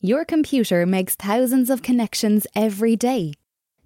Your 0.00 0.24
computer 0.24 0.86
makes 0.86 1.16
thousands 1.16 1.70
of 1.70 1.82
connections 1.82 2.46
every 2.54 2.94
day, 2.94 3.32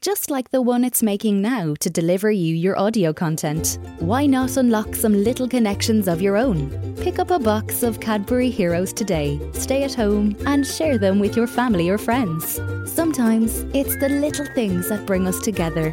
just 0.02 0.30
like 0.30 0.50
the 0.50 0.60
one 0.60 0.84
it's 0.84 1.02
making 1.02 1.40
now 1.40 1.72
to 1.80 1.88
deliver 1.88 2.30
you 2.30 2.54
your 2.54 2.78
audio 2.78 3.14
content. 3.14 3.78
Why 3.98 4.26
not 4.26 4.58
unlock 4.58 4.94
some 4.94 5.14
little 5.14 5.48
connections 5.48 6.08
of 6.08 6.20
your 6.20 6.36
own? 6.36 6.94
Pick 7.00 7.18
up 7.18 7.30
a 7.30 7.38
box 7.38 7.82
of 7.82 7.98
Cadbury 7.98 8.50
Heroes 8.50 8.92
today, 8.92 9.40
stay 9.54 9.84
at 9.84 9.94
home, 9.94 10.36
and 10.44 10.66
share 10.66 10.98
them 10.98 11.18
with 11.18 11.34
your 11.34 11.46
family 11.46 11.88
or 11.88 11.96
friends. 11.96 12.60
Sometimes 12.84 13.60
it's 13.72 13.96
the 13.96 14.10
little 14.10 14.46
things 14.54 14.90
that 14.90 15.06
bring 15.06 15.26
us 15.26 15.40
together. 15.40 15.92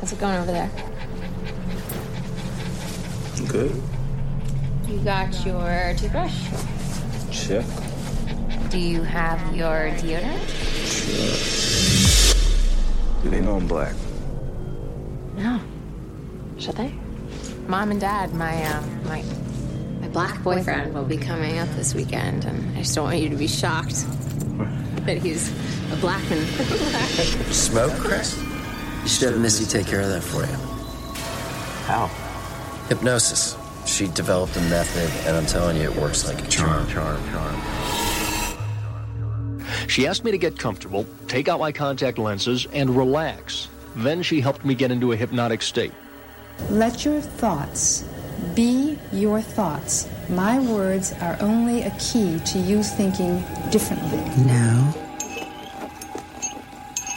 How's 0.00 0.14
it 0.14 0.18
going 0.18 0.36
over 0.36 0.52
there? 0.52 0.95
Good. 3.48 3.82
You 4.88 4.98
got 5.00 5.46
your 5.46 5.94
toothbrush? 5.96 6.48
Check. 7.30 7.64
Do 8.70 8.78
you 8.78 9.02
have 9.02 9.40
your 9.54 9.90
deodorant? 9.92 10.46
Sure. 10.86 12.36
Do 13.22 13.30
they 13.30 13.40
know 13.40 13.56
I'm 13.56 13.66
black? 13.66 13.94
No. 15.36 15.60
Should 16.58 16.76
they? 16.76 16.92
Mom 17.66 17.90
and 17.90 18.00
Dad, 18.00 18.34
my 18.34 18.64
um, 18.64 19.04
my 19.04 19.22
my 20.00 20.08
black 20.08 20.42
boyfriend 20.42 20.94
will 20.94 21.04
be 21.04 21.16
coming 21.16 21.58
up 21.58 21.68
this 21.70 21.94
weekend, 21.94 22.44
and 22.44 22.76
I 22.76 22.82
just 22.82 22.94
don't 22.94 23.04
want 23.04 23.18
you 23.18 23.28
to 23.28 23.36
be 23.36 23.46
shocked 23.46 24.06
that 25.06 25.18
he's 25.18 25.50
a 25.92 25.96
black 25.96 26.22
man. 26.30 26.46
Smoke, 27.52 27.92
Chris? 27.92 28.36
You 29.02 29.08
should 29.08 29.32
have 29.32 29.40
Missy 29.40 29.64
take 29.64 29.86
care 29.86 30.00
of 30.00 30.08
that 30.08 30.22
for 30.22 30.40
you. 30.40 30.56
How? 31.86 32.10
Hypnosis. 32.88 33.56
She 33.84 34.08
developed 34.08 34.56
a 34.56 34.60
method, 34.62 35.10
and 35.26 35.36
I'm 35.36 35.46
telling 35.46 35.76
you, 35.76 35.90
it 35.90 35.96
works 35.96 36.26
like 36.26 36.42
a 36.42 36.48
charm. 36.48 36.86
Charm, 36.88 37.22
charm. 37.30 37.60
charm. 37.62 38.56
She 39.88 40.06
asked 40.06 40.24
me 40.24 40.30
to 40.30 40.38
get 40.38 40.58
comfortable, 40.58 41.06
take 41.28 41.48
out 41.48 41.60
my 41.60 41.72
contact 41.72 42.18
lenses, 42.18 42.66
and 42.72 42.96
relax. 42.96 43.68
Then 43.94 44.22
she 44.22 44.40
helped 44.40 44.64
me 44.64 44.74
get 44.74 44.90
into 44.90 45.12
a 45.12 45.16
hypnotic 45.16 45.62
state. 45.62 45.92
Let 46.70 47.04
your 47.04 47.20
thoughts 47.20 48.04
be 48.54 48.98
your 49.12 49.40
thoughts. 49.40 50.08
My 50.28 50.58
words 50.58 51.12
are 51.20 51.36
only 51.40 51.82
a 51.82 51.90
key 51.98 52.40
to 52.40 52.58
you 52.58 52.82
thinking 52.82 53.44
differently. 53.70 54.18
Now, 54.44 54.92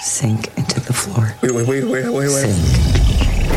sink 0.02 0.56
into 0.58 0.80
the 0.80 0.94
floor. 0.94 1.36
Wait, 1.42 1.52
wait, 1.52 1.68
wait, 1.68 1.84
wait, 1.84 2.10
wait, 2.10 2.14
wait. 2.14 2.30
Sink. 2.30 2.99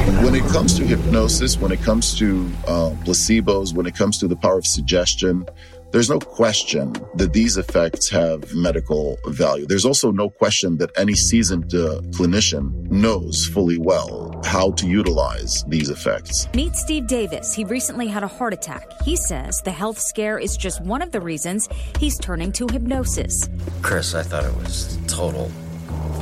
When 0.03 0.35
it 0.35 0.45
comes 0.51 0.77
to 0.79 0.85
hypnosis, 0.85 1.59
when 1.59 1.71
it 1.71 1.81
comes 1.83 2.19
to 2.19 2.51
uh, 2.67 2.91
placebos, 3.05 3.73
when 3.73 3.87
it 3.87 3.95
comes 3.95 4.19
to 4.19 4.27
the 4.27 4.37
power 4.37 4.59
of 4.59 4.67
suggestion, 4.67 5.47
there's 5.93 6.09
no 6.09 6.19
question 6.19 6.95
that 7.17 7.33
these 7.33 7.57
effects 7.57 8.09
have 8.09 8.55
medical 8.55 9.19
value. 9.27 9.67
There's 9.67 9.85
also 9.85 10.11
no 10.11 10.31
question 10.31 10.79
that 10.79 10.91
any 10.97 11.15
seasoned 11.15 11.75
uh, 11.75 12.01
clinician 12.17 12.91
knows 12.91 13.47
fully 13.47 13.79
well 13.79 14.41
how 14.45 14.73
to 14.73 14.89
utilize 14.89 15.65
these 15.69 15.91
effects. 15.91 16.49
Meet 16.55 16.75
Steve 16.77 17.07
Davis. 17.07 17.55
He 17.55 17.65
recently 17.65 18.09
had 18.09 18.25
a 18.25 18.29
heart 18.29 18.55
attack. 18.55 18.91
He 19.05 19.17
says 19.17 19.61
the 19.65 19.71
health 19.71 19.99
scare 19.99 20.39
is 20.39 20.57
just 20.57 20.81
one 20.83 21.03
of 21.03 21.13
the 21.13 21.21
reasons 21.21 21.69
he's 21.99 22.19
turning 22.19 22.53
to 22.53 22.67
hypnosis. 22.67 23.49
Chris, 23.83 24.15
I 24.15 24.23
thought 24.23 24.45
it 24.45 24.57
was 24.57 24.99
total 25.07 25.51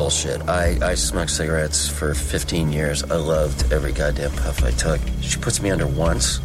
bullshit. 0.00 0.41
I, 0.49 0.78
I 0.81 0.94
smoked 0.94 1.31
cigarettes 1.31 1.87
for 1.87 2.15
15 2.15 2.72
years. 2.72 3.05
I 3.05 3.16
loved 3.16 3.71
every 3.71 3.93
goddamn 3.93 4.31
puff 4.31 4.65
I 4.65 4.71
took. 4.71 4.99
She 5.21 5.38
puts 5.38 5.61
me 5.61 5.71
under 5.71 5.87
once. 5.87 6.41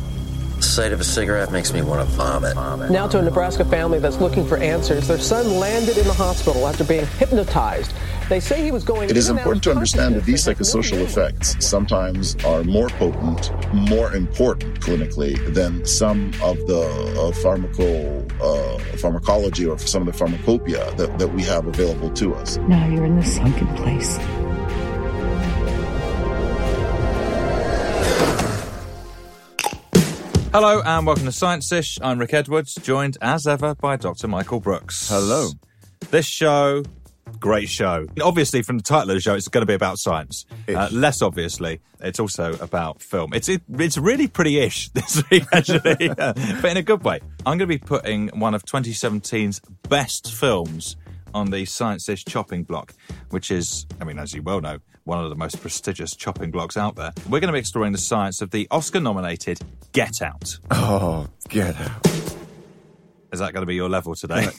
The 0.58 0.62
sight 0.62 0.92
of 0.92 1.00
a 1.00 1.06
cigarette 1.06 1.54
makes 1.54 1.72
me 1.72 1.82
want 1.82 2.06
to 2.06 2.16
vomit. 2.18 2.58
Now 2.92 3.08
to 3.08 3.20
a 3.20 3.22
Nebraska 3.22 3.64
family 3.64 4.00
that's 4.00 4.18
looking 4.18 4.46
for 4.46 4.58
answers. 4.58 5.08
Their 5.08 5.20
son 5.20 5.58
landed 5.58 5.98
in 5.98 6.06
the 6.06 6.14
hospital 6.14 6.68
after 6.68 6.84
being 6.84 7.06
hypnotized. 7.18 7.94
They 8.28 8.40
say 8.40 8.64
he 8.64 8.72
was 8.72 8.84
going. 8.84 9.12
It 9.12 9.18
is 9.18 9.30
in 9.30 9.38
and 9.38 9.40
out 9.40 9.44
important 9.44 9.64
to 9.66 9.72
understand 9.72 10.16
that 10.16 10.24
these 10.24 10.44
psychosocial 10.44 11.00
effects 11.02 11.64
sometimes 11.64 12.36
are 12.44 12.64
more 12.64 12.90
potent, 12.90 13.52
more 13.72 14.16
important 14.16 14.80
clinically 14.80 15.36
than 15.54 15.86
some 15.86 16.30
of 16.42 16.58
the 16.66 16.82
uh, 16.82 17.32
pharmaco, 17.44 18.26
uh, 18.42 18.98
pharmacology 18.98 19.68
or 19.68 19.78
some 19.78 20.02
of 20.02 20.08
the 20.08 20.18
pharmacopoeia 20.18 20.96
that, 20.96 21.20
that 21.20 21.28
we 21.28 21.44
have 21.44 21.68
available 21.68 22.10
to 22.14 22.34
us. 22.34 22.58
Now 22.68 22.88
you're 22.88 23.06
in 23.06 23.16
the 23.16 23.24
sunken 23.24 23.68
place. 23.76 24.18
Hello 30.52 30.82
and 30.84 31.06
welcome 31.06 31.26
to 31.26 31.32
Science 31.32 31.72
Ish. 31.72 32.00
I'm 32.02 32.18
Rick 32.18 32.34
Edwards, 32.34 32.74
joined 32.76 33.20
as 33.22 33.46
ever 33.46 33.76
by 33.76 33.98
Dr. 33.98 34.28
Michael 34.28 34.62
Brooks. 34.62 35.10
Hello. 35.10 35.50
This 36.10 36.26
show, 36.26 36.84
great 37.40 37.70
show. 37.70 38.08
Obviously, 38.22 38.62
from 38.62 38.78
the 38.78 38.84
title 38.84 39.12
of 39.12 39.16
the 39.16 39.22
show, 39.22 39.36
it's 39.36 39.48
going 39.48 39.62
to 39.62 39.68
be 39.68 39.74
about 39.74 40.00
science. 40.00 40.46
Uh, 40.68 40.90
less 40.92 41.22
obviously, 41.22 41.82
it's 42.00 42.20
also 42.20 42.54
about 42.60 43.02
film. 43.02 43.34
It's 43.34 43.50
it, 43.50 43.62
it's 43.74 43.98
really 43.98 44.28
pretty 44.28 44.60
ish 44.60 44.90
this 44.94 45.24
week, 45.30 45.44
actually, 45.52 45.98
yeah, 46.00 46.34
but 46.62 46.66
in 46.72 46.78
a 46.78 46.84
good 46.84 47.04
way. 47.04 47.20
I'm 47.40 47.58
going 47.58 47.60
to 47.60 47.68
be 47.68 47.78
putting 47.78 48.28
one 48.40 48.54
of 48.54 48.64
2017's 48.66 49.62
best 49.90 50.32
films 50.34 50.98
on 51.34 51.52
the 51.52 51.66
Science 51.66 52.08
Ish 52.08 52.26
chopping 52.26 52.64
block, 52.64 52.94
which 53.30 53.52
is, 53.52 53.86
I 54.00 54.06
mean, 54.06 54.18
as 54.18 54.34
you 54.34 54.42
well 54.42 54.62
know, 54.62 54.80
one 55.04 55.24
of 55.24 55.30
the 55.30 55.36
most 55.36 55.62
prestigious 55.62 56.16
chopping 56.16 56.50
blocks 56.50 56.78
out 56.78 56.96
there. 56.96 57.12
We're 57.26 57.40
going 57.40 57.50
to 57.50 57.54
be 57.54 57.60
exploring 57.60 57.92
the 57.92 57.98
science 57.98 58.42
of 58.42 58.52
the 58.52 58.68
Oscar 58.72 59.00
nominated 59.00 59.60
Get 59.92 60.22
Out. 60.22 60.58
Oh, 60.72 61.28
get 61.50 61.76
out. 61.80 62.36
Is 63.36 63.40
that 63.40 63.52
going 63.52 63.64
to 63.64 63.68
be 63.68 63.76
your 63.76 63.90
level 63.90 64.16
today? 64.16 64.46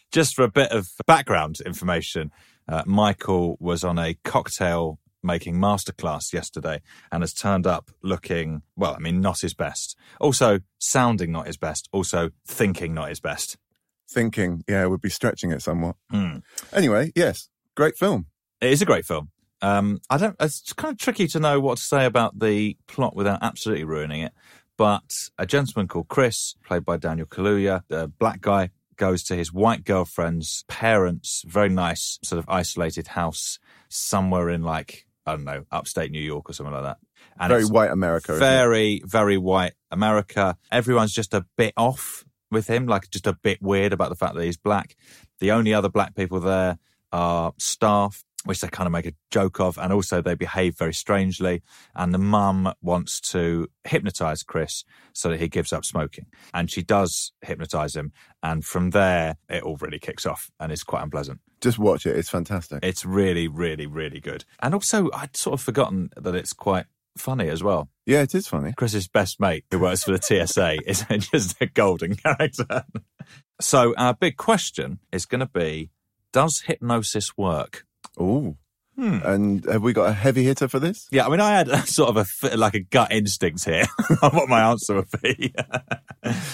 Just 0.10 0.34
for 0.34 0.44
a 0.44 0.50
bit 0.50 0.72
of 0.72 0.88
background 1.06 1.60
information, 1.60 2.30
uh, 2.66 2.82
Michael 2.86 3.58
was 3.60 3.84
on 3.84 3.98
a 3.98 4.14
cocktail 4.24 4.98
making 5.22 5.56
masterclass 5.56 6.32
yesterday 6.32 6.80
and 7.12 7.22
has 7.22 7.34
turned 7.34 7.66
up 7.66 7.90
looking, 8.02 8.62
well, 8.76 8.94
I 8.94 8.98
mean, 8.98 9.20
not 9.20 9.40
his 9.40 9.52
best. 9.52 9.94
Also, 10.18 10.60
sounding 10.78 11.30
not 11.30 11.48
his 11.48 11.58
best. 11.58 11.90
Also, 11.92 12.30
thinking 12.46 12.94
not 12.94 13.10
his 13.10 13.20
best. 13.20 13.58
Thinking, 14.10 14.64
yeah, 14.66 14.86
would 14.86 15.02
be 15.02 15.10
stretching 15.10 15.52
it 15.52 15.60
somewhat. 15.60 15.96
Hmm. 16.10 16.36
Anyway, 16.72 17.12
yes, 17.14 17.50
great 17.76 17.98
film. 17.98 18.24
It 18.62 18.72
is 18.72 18.80
a 18.80 18.86
great 18.86 19.04
film. 19.04 19.28
Um, 19.60 20.00
I 20.08 20.16
don't. 20.16 20.36
It's 20.40 20.72
kind 20.72 20.92
of 20.92 20.98
tricky 20.98 21.26
to 21.28 21.40
know 21.40 21.60
what 21.60 21.76
to 21.76 21.84
say 21.84 22.06
about 22.06 22.38
the 22.38 22.78
plot 22.86 23.14
without 23.14 23.42
absolutely 23.42 23.84
ruining 23.84 24.22
it. 24.22 24.32
But 24.76 25.30
a 25.38 25.46
gentleman 25.46 25.88
called 25.88 26.08
Chris, 26.08 26.54
played 26.64 26.84
by 26.84 26.96
Daniel 26.96 27.26
Kaluuya, 27.26 27.82
the 27.88 28.08
black 28.18 28.40
guy, 28.40 28.70
goes 28.96 29.22
to 29.24 29.36
his 29.36 29.52
white 29.52 29.84
girlfriend's 29.84 30.64
parents' 30.68 31.44
very 31.46 31.68
nice, 31.68 32.18
sort 32.22 32.38
of 32.38 32.48
isolated 32.48 33.08
house 33.08 33.58
somewhere 33.88 34.48
in 34.48 34.62
like 34.62 35.06
I 35.26 35.32
don't 35.32 35.44
know, 35.44 35.64
upstate 35.70 36.10
New 36.10 36.20
York 36.20 36.50
or 36.50 36.52
something 36.52 36.74
like 36.74 36.82
that. 36.82 36.98
And 37.38 37.50
Very 37.50 37.64
white 37.64 37.90
America. 37.90 38.36
very, 38.36 39.00
very 39.04 39.38
white 39.38 39.72
America. 39.90 40.56
Everyone's 40.70 41.12
just 41.12 41.32
a 41.32 41.46
bit 41.56 41.72
off 41.76 42.24
with 42.50 42.68
him, 42.68 42.86
like 42.86 43.10
just 43.10 43.26
a 43.26 43.32
bit 43.32 43.62
weird 43.62 43.92
about 43.92 44.10
the 44.10 44.16
fact 44.16 44.34
that 44.34 44.44
he's 44.44 44.58
black. 44.58 44.96
The 45.40 45.50
only 45.50 45.72
other 45.72 45.88
black 45.88 46.14
people 46.14 46.40
there 46.40 46.78
are 47.10 47.54
staff 47.58 48.22
which 48.44 48.60
they 48.60 48.68
kind 48.68 48.86
of 48.86 48.92
make 48.92 49.06
a 49.06 49.14
joke 49.30 49.60
of, 49.60 49.78
and 49.78 49.92
also 49.92 50.20
they 50.20 50.34
behave 50.34 50.76
very 50.76 50.94
strangely. 50.94 51.62
And 51.94 52.14
the 52.14 52.18
mum 52.18 52.72
wants 52.82 53.20
to 53.32 53.68
hypnotize 53.84 54.42
Chris 54.42 54.84
so 55.12 55.30
that 55.30 55.40
he 55.40 55.48
gives 55.48 55.72
up 55.72 55.84
smoking. 55.84 56.26
And 56.52 56.70
she 56.70 56.82
does 56.82 57.32
hypnotize 57.42 57.96
him. 57.96 58.12
And 58.42 58.64
from 58.64 58.90
there, 58.90 59.36
it 59.48 59.62
all 59.62 59.76
really 59.76 59.98
kicks 59.98 60.26
off 60.26 60.50
and 60.60 60.70
it's 60.70 60.84
quite 60.84 61.02
unpleasant. 61.02 61.40
Just 61.60 61.78
watch 61.78 62.04
it. 62.06 62.16
It's 62.16 62.28
fantastic. 62.28 62.80
It's 62.82 63.04
really, 63.04 63.48
really, 63.48 63.86
really 63.86 64.20
good. 64.20 64.44
And 64.60 64.74
also, 64.74 65.10
I'd 65.12 65.36
sort 65.36 65.54
of 65.54 65.62
forgotten 65.62 66.10
that 66.16 66.34
it's 66.34 66.52
quite 66.52 66.86
funny 67.16 67.48
as 67.48 67.62
well. 67.62 67.88
Yeah, 68.06 68.22
it 68.22 68.34
is 68.34 68.46
funny. 68.46 68.74
Chris's 68.76 69.08
best 69.08 69.40
mate, 69.40 69.64
who 69.70 69.78
works 69.78 70.04
for 70.04 70.16
the 70.16 70.20
TSA, 70.20 70.78
is 70.86 71.04
just 71.30 71.56
a 71.60 71.66
golden 71.66 72.16
character. 72.16 72.84
so, 73.60 73.94
our 73.96 74.14
big 74.14 74.36
question 74.36 74.98
is 75.10 75.24
going 75.24 75.40
to 75.40 75.46
be 75.46 75.90
Does 76.32 76.62
hypnosis 76.66 77.36
work? 77.36 77.86
Ooh. 78.20 78.56
Hmm. 78.96 79.18
And 79.24 79.64
have 79.64 79.82
we 79.82 79.92
got 79.92 80.08
a 80.08 80.12
heavy 80.12 80.44
hitter 80.44 80.68
for 80.68 80.78
this? 80.78 81.08
Yeah, 81.10 81.26
I 81.26 81.28
mean, 81.28 81.40
I 81.40 81.50
had 81.50 81.68
a, 81.68 81.78
sort 81.86 82.16
of 82.16 82.28
a 82.44 82.56
like 82.56 82.74
a 82.74 82.80
gut 82.80 83.12
instinct 83.12 83.64
here 83.64 83.86
on 84.22 84.30
what 84.30 84.48
my 84.48 84.62
answer 84.70 84.94
would 84.94 85.10
be. 85.22 85.52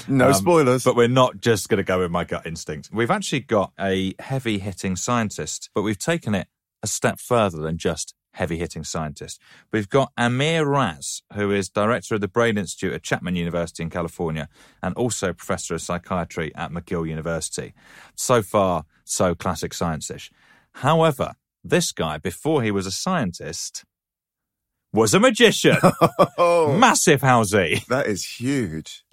No 0.09 0.29
Um, 0.29 0.35
spoilers. 0.35 0.83
But 0.83 0.97
we're 0.97 1.07
not 1.07 1.41
just 1.41 1.69
going 1.69 1.79
to 1.79 1.85
go 1.85 2.01
with 2.01 2.11
my 2.11 2.25
gut 2.25 2.45
instinct. 2.45 2.91
We've 2.93 3.11
actually 3.11 3.41
got 3.41 3.73
a 3.79 4.15
heavy 4.19 4.59
hitting 4.59 4.97
scientist, 4.97 5.71
but 5.75 5.83
we've 5.83 5.99
taken 5.99 6.35
it 6.35 6.49
a 6.83 6.89
step 6.89 7.21
further 7.21 7.59
than 7.59 7.79
just 7.79 8.15
heavy 8.33 8.59
hitting 8.59 8.83
scientist. 8.83 9.41
We've 9.73 9.89
got 9.89 10.11
Amir 10.17 10.67
Raz, 10.67 11.23
who 11.35 11.53
is 11.53 11.69
director 11.69 12.17
of 12.17 12.21
the 12.21 12.27
Brain 12.27 12.59
Institute 12.59 12.93
at 12.93 13.05
Chapman 13.05 13.37
University 13.37 13.85
in 13.85 13.91
California 13.91 14.49
and 14.83 14.93
also 14.97 15.33
professor 15.33 15.75
of 15.75 15.83
psychiatry 15.83 16.53
at 16.57 16.73
McGill 16.73 17.09
University. 17.09 17.73
So 18.17 18.43
far, 18.43 18.87
so 19.05 19.37
classic 19.37 19.73
science 19.73 20.11
ish. 20.11 20.33
However, 20.75 21.35
this 21.65 21.93
guy, 21.93 22.19
before 22.19 22.62
he 22.62 22.71
was 22.71 22.87
a 22.87 22.91
scientist, 22.91 23.85
was 24.93 25.15
a 25.15 25.21
magician. 25.21 25.77
Oh. 26.39 26.77
Massive 26.77 27.21
housey. 27.21 27.85
That 27.87 28.07
is 28.07 28.25
huge. 28.25 29.05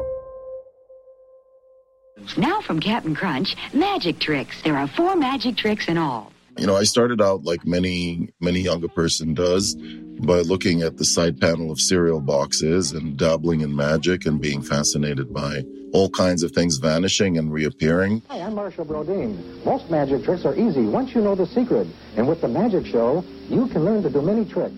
Now 2.38 2.62
from 2.62 2.80
Captain 2.80 3.14
Crunch, 3.14 3.56
magic 3.74 4.20
tricks. 4.20 4.62
There 4.64 4.78
are 4.78 4.88
four 4.88 5.16
magic 5.16 5.58
tricks 5.58 5.88
in 5.88 5.98
all. 5.98 6.32
You 6.58 6.66
know, 6.66 6.76
I 6.76 6.84
started 6.84 7.22
out 7.22 7.44
like 7.44 7.66
many, 7.68 8.30
many 8.40 8.62
younger 8.62 8.88
person 8.88 9.34
does 9.34 9.76
by 9.76 10.40
looking 10.40 10.82
at 10.82 10.98
the 10.98 11.06
side 11.06 11.40
panel 11.40 11.70
of 11.70 11.80
cereal 11.80 12.20
boxes 12.22 12.92
and 12.94 13.16
dabbling 13.18 13.62
in 13.62 13.76
magic 13.76 14.26
and 14.26 14.42
being 14.42 14.62
fascinated 14.64 15.32
by 15.34 15.64
all 15.94 16.10
kinds 16.10 16.44
of 16.44 16.51
things 16.51 16.78
vanishing 16.78 17.38
and 17.38 17.51
reappearing. 17.51 18.22
Hi, 18.30 18.39
I'm 18.39 18.56
Marshall 18.56 18.86
Brodeen. 18.86 19.63
Most 19.66 19.89
magic 19.89 20.24
tricks 20.24 20.45
are 20.45 20.56
easy 20.56 20.86
once 20.86 21.13
you 21.16 21.22
know 21.22 21.36
the 21.36 21.48
secret. 21.48 21.88
And 22.16 22.28
with 22.28 22.42
the 22.42 22.48
magic 22.48 22.86
show, 22.86 23.24
you 23.50 23.68
can 23.68 23.86
learn 23.86 24.04
to 24.04 24.10
do 24.10 24.22
many 24.22 24.45
tricks. 24.45 24.75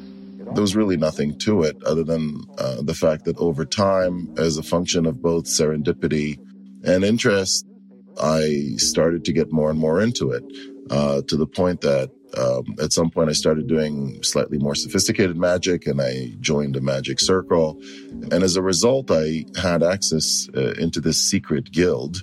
There 0.53 0.61
was 0.61 0.75
really 0.75 0.97
nothing 0.97 1.37
to 1.39 1.63
it 1.63 1.77
other 1.83 2.03
than 2.03 2.41
uh, 2.57 2.81
the 2.81 2.95
fact 2.95 3.25
that 3.25 3.37
over 3.37 3.65
time, 3.65 4.33
as 4.37 4.57
a 4.57 4.63
function 4.63 5.05
of 5.05 5.21
both 5.21 5.45
serendipity 5.45 6.39
and 6.83 7.03
interest, 7.03 7.67
I 8.19 8.73
started 8.77 9.25
to 9.25 9.33
get 9.33 9.51
more 9.51 9.69
and 9.69 9.79
more 9.79 10.01
into 10.01 10.31
it 10.31 10.43
uh, 10.89 11.21
to 11.27 11.37
the 11.37 11.45
point 11.45 11.81
that 11.81 12.09
um, 12.37 12.75
at 12.81 12.93
some 12.93 13.09
point 13.09 13.29
I 13.29 13.33
started 13.33 13.67
doing 13.67 14.21
slightly 14.23 14.57
more 14.57 14.75
sophisticated 14.75 15.37
magic 15.37 15.87
and 15.87 16.01
I 16.01 16.33
joined 16.39 16.75
a 16.75 16.81
magic 16.81 17.19
circle. 17.19 17.79
And 18.31 18.43
as 18.43 18.55
a 18.55 18.61
result, 18.61 19.09
I 19.09 19.45
had 19.59 19.83
access 19.83 20.47
uh, 20.55 20.73
into 20.73 21.01
this 21.01 21.17
secret 21.17 21.71
guild 21.71 22.21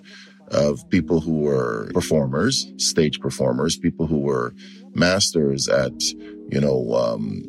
of 0.48 0.88
people 0.90 1.20
who 1.20 1.40
were 1.40 1.90
performers, 1.92 2.72
stage 2.76 3.20
performers, 3.20 3.76
people 3.76 4.06
who 4.06 4.18
were 4.18 4.54
masters 4.94 5.68
at, 5.68 6.00
you 6.50 6.60
know, 6.60 6.94
um, 6.94 7.42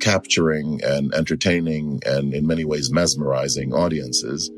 capturing 0.00 0.80
and 0.84 1.12
entertaining 1.14 2.00
and 2.06 2.32
in 2.32 2.46
many 2.46 2.64
ways 2.64 2.92
mesmerizing 2.92 3.72
audiences. 3.72 4.50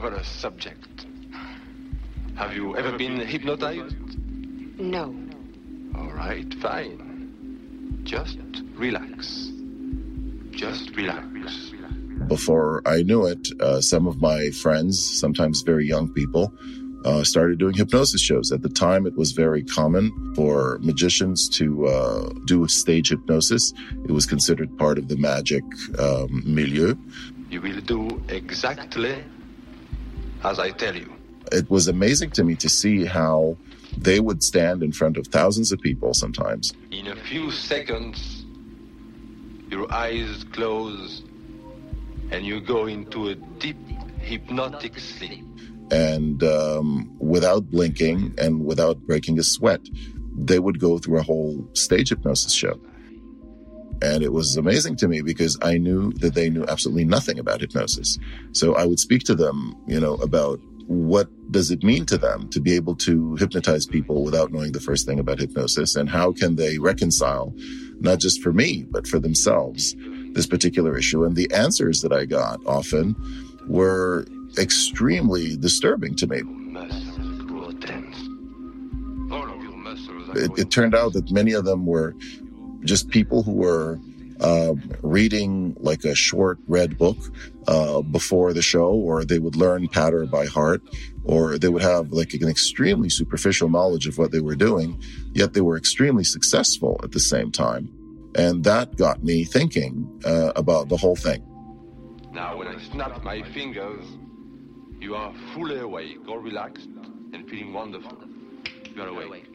Marvelous 0.00 0.28
subject. 0.28 1.04
Have 2.34 2.54
you 2.54 2.74
ever 2.74 2.96
been 2.96 3.20
hypnotized? 3.20 3.96
No. 4.78 5.14
All 5.94 6.12
right, 6.12 6.54
fine. 6.54 8.00
Just 8.04 8.38
relax. 8.76 9.50
Just 10.52 10.96
relax. 10.96 11.72
Before 12.28 12.80
I 12.86 13.02
knew 13.02 13.26
it, 13.26 13.46
uh, 13.60 13.82
some 13.82 14.06
of 14.06 14.22
my 14.22 14.50
friends, 14.62 15.20
sometimes 15.20 15.60
very 15.60 15.86
young 15.86 16.10
people, 16.14 16.50
uh, 17.04 17.22
started 17.22 17.58
doing 17.58 17.74
hypnosis 17.74 18.22
shows. 18.22 18.52
At 18.52 18.62
the 18.62 18.70
time, 18.70 19.06
it 19.06 19.16
was 19.18 19.32
very 19.32 19.62
common 19.62 20.32
for 20.34 20.78
magicians 20.80 21.46
to 21.58 21.86
uh, 21.86 22.30
do 22.46 22.66
stage 22.68 23.10
hypnosis. 23.10 23.74
It 24.04 24.12
was 24.12 24.24
considered 24.24 24.78
part 24.78 24.96
of 24.96 25.08
the 25.08 25.16
magic 25.16 25.64
um, 25.98 26.42
milieu. 26.46 26.94
You 27.50 27.60
will 27.60 27.80
do 27.82 28.22
exactly 28.28 29.24
as 30.44 30.58
I 30.58 30.70
tell 30.70 30.96
you. 30.96 31.12
It 31.52 31.68
was 31.70 31.88
amazing 31.88 32.30
to 32.32 32.44
me 32.44 32.54
to 32.56 32.68
see 32.68 33.04
how 33.04 33.56
they 33.96 34.20
would 34.20 34.42
stand 34.42 34.82
in 34.82 34.92
front 34.92 35.16
of 35.16 35.26
thousands 35.26 35.72
of 35.72 35.80
people 35.80 36.14
sometimes. 36.14 36.72
In 36.90 37.08
a 37.08 37.16
few 37.16 37.50
seconds, 37.50 38.44
your 39.68 39.92
eyes 39.92 40.44
close 40.52 41.22
and 42.30 42.44
you 42.44 42.60
go 42.60 42.86
into 42.86 43.28
a 43.28 43.34
deep 43.34 43.76
hypnotic 44.20 44.98
sleep. 44.98 45.44
And 45.90 46.42
um, 46.44 47.10
without 47.18 47.68
blinking 47.70 48.34
and 48.38 48.64
without 48.64 49.00
breaking 49.06 49.38
a 49.40 49.42
sweat, 49.42 49.80
they 50.36 50.60
would 50.60 50.78
go 50.78 50.98
through 50.98 51.18
a 51.18 51.22
whole 51.22 51.68
stage 51.74 52.10
hypnosis 52.10 52.52
show. 52.52 52.78
And 54.02 54.22
it 54.22 54.32
was 54.32 54.56
amazing 54.56 54.96
to 54.96 55.08
me 55.08 55.20
because 55.20 55.58
I 55.62 55.76
knew 55.76 56.12
that 56.14 56.34
they 56.34 56.48
knew 56.48 56.64
absolutely 56.66 57.04
nothing 57.04 57.38
about 57.38 57.60
hypnosis. 57.60 58.18
So 58.52 58.74
I 58.74 58.86
would 58.86 58.98
speak 58.98 59.24
to 59.24 59.34
them, 59.34 59.76
you 59.86 60.00
know, 60.00 60.14
about 60.14 60.58
what 60.86 61.28
does 61.52 61.70
it 61.70 61.84
mean 61.84 62.04
to 62.06 62.18
them 62.18 62.48
to 62.48 62.60
be 62.60 62.74
able 62.74 62.96
to 62.96 63.36
hypnotize 63.36 63.86
people 63.86 64.24
without 64.24 64.52
knowing 64.52 64.72
the 64.72 64.80
first 64.80 65.06
thing 65.06 65.20
about 65.20 65.38
hypnosis 65.38 65.94
and 65.94 66.08
how 66.08 66.32
can 66.32 66.56
they 66.56 66.78
reconcile, 66.78 67.54
not 68.00 68.18
just 68.18 68.42
for 68.42 68.52
me, 68.52 68.86
but 68.90 69.06
for 69.06 69.20
themselves, 69.20 69.94
this 70.32 70.46
particular 70.46 70.96
issue. 70.96 71.24
And 71.24 71.36
the 71.36 71.50
answers 71.52 72.00
that 72.02 72.12
I 72.12 72.24
got 72.24 72.58
often 72.66 73.14
were 73.68 74.26
extremely 74.58 75.56
disturbing 75.56 76.16
to 76.16 76.26
me. 76.26 76.42
It, 80.34 80.58
it 80.58 80.70
turned 80.70 80.94
out 80.94 81.12
that 81.12 81.30
many 81.30 81.52
of 81.52 81.64
them 81.64 81.86
were 81.86 82.14
just 82.84 83.08
people 83.08 83.42
who 83.42 83.52
were 83.52 83.98
um, 84.40 84.90
reading 85.02 85.76
like 85.80 86.04
a 86.04 86.14
short 86.14 86.58
red 86.66 86.96
book 86.96 87.18
uh, 87.66 88.00
before 88.00 88.52
the 88.52 88.62
show, 88.62 88.92
or 88.92 89.24
they 89.24 89.38
would 89.38 89.56
learn 89.56 89.86
patter 89.88 90.26
by 90.26 90.46
heart, 90.46 90.82
or 91.24 91.58
they 91.58 91.68
would 91.68 91.82
have 91.82 92.12
like 92.12 92.32
an 92.34 92.48
extremely 92.48 93.10
superficial 93.10 93.68
knowledge 93.68 94.06
of 94.06 94.16
what 94.16 94.32
they 94.32 94.40
were 94.40 94.56
doing, 94.56 95.00
yet 95.34 95.52
they 95.52 95.60
were 95.60 95.76
extremely 95.76 96.24
successful 96.24 96.98
at 97.02 97.12
the 97.12 97.20
same 97.20 97.52
time. 97.52 97.90
And 98.34 98.64
that 98.64 98.96
got 98.96 99.22
me 99.22 99.44
thinking 99.44 100.08
uh, 100.24 100.52
about 100.56 100.88
the 100.88 100.96
whole 100.96 101.16
thing. 101.16 101.44
Now, 102.32 102.56
when 102.56 102.68
I 102.68 102.80
snap 102.92 103.22
my 103.24 103.42
fingers, 103.52 104.04
you 105.00 105.16
are 105.16 105.34
fully 105.52 105.80
awake, 105.80 106.18
all 106.28 106.38
relaxed, 106.38 106.88
and 107.32 107.48
feeling 107.50 107.72
wonderful. 107.72 108.16
You 108.94 109.02
are 109.02 109.08
awake. 109.08 109.49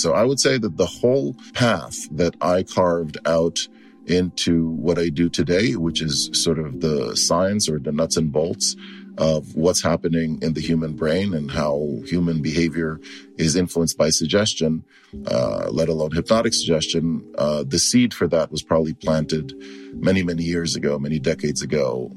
So 0.00 0.14
I 0.14 0.24
would 0.24 0.40
say 0.40 0.56
that 0.56 0.78
the 0.78 0.86
whole 0.86 1.36
path 1.52 2.08
that 2.12 2.34
I 2.40 2.62
carved 2.62 3.18
out 3.26 3.58
into 4.06 4.70
what 4.70 4.98
I 4.98 5.10
do 5.10 5.28
today, 5.28 5.76
which 5.76 6.00
is 6.00 6.30
sort 6.32 6.58
of 6.58 6.80
the 6.80 7.14
science 7.16 7.68
or 7.68 7.78
the 7.78 7.92
nuts 7.92 8.16
and 8.16 8.32
bolts 8.32 8.76
of 9.18 9.54
what's 9.54 9.82
happening 9.82 10.38
in 10.40 10.54
the 10.54 10.60
human 10.62 10.94
brain 10.94 11.34
and 11.34 11.50
how 11.50 11.98
human 12.06 12.40
behavior 12.40 12.98
is 13.36 13.56
influenced 13.56 13.98
by 13.98 14.08
suggestion, 14.08 14.82
uh, 15.26 15.68
let 15.70 15.90
alone 15.90 16.12
hypnotic 16.12 16.54
suggestion. 16.54 17.22
Uh, 17.36 17.62
the 17.66 17.78
seed 17.78 18.14
for 18.14 18.26
that 18.26 18.50
was 18.50 18.62
probably 18.62 18.94
planted 18.94 19.52
many, 19.92 20.22
many 20.22 20.44
years 20.44 20.76
ago, 20.76 20.98
many 20.98 21.18
decades 21.18 21.60
ago. 21.60 22.10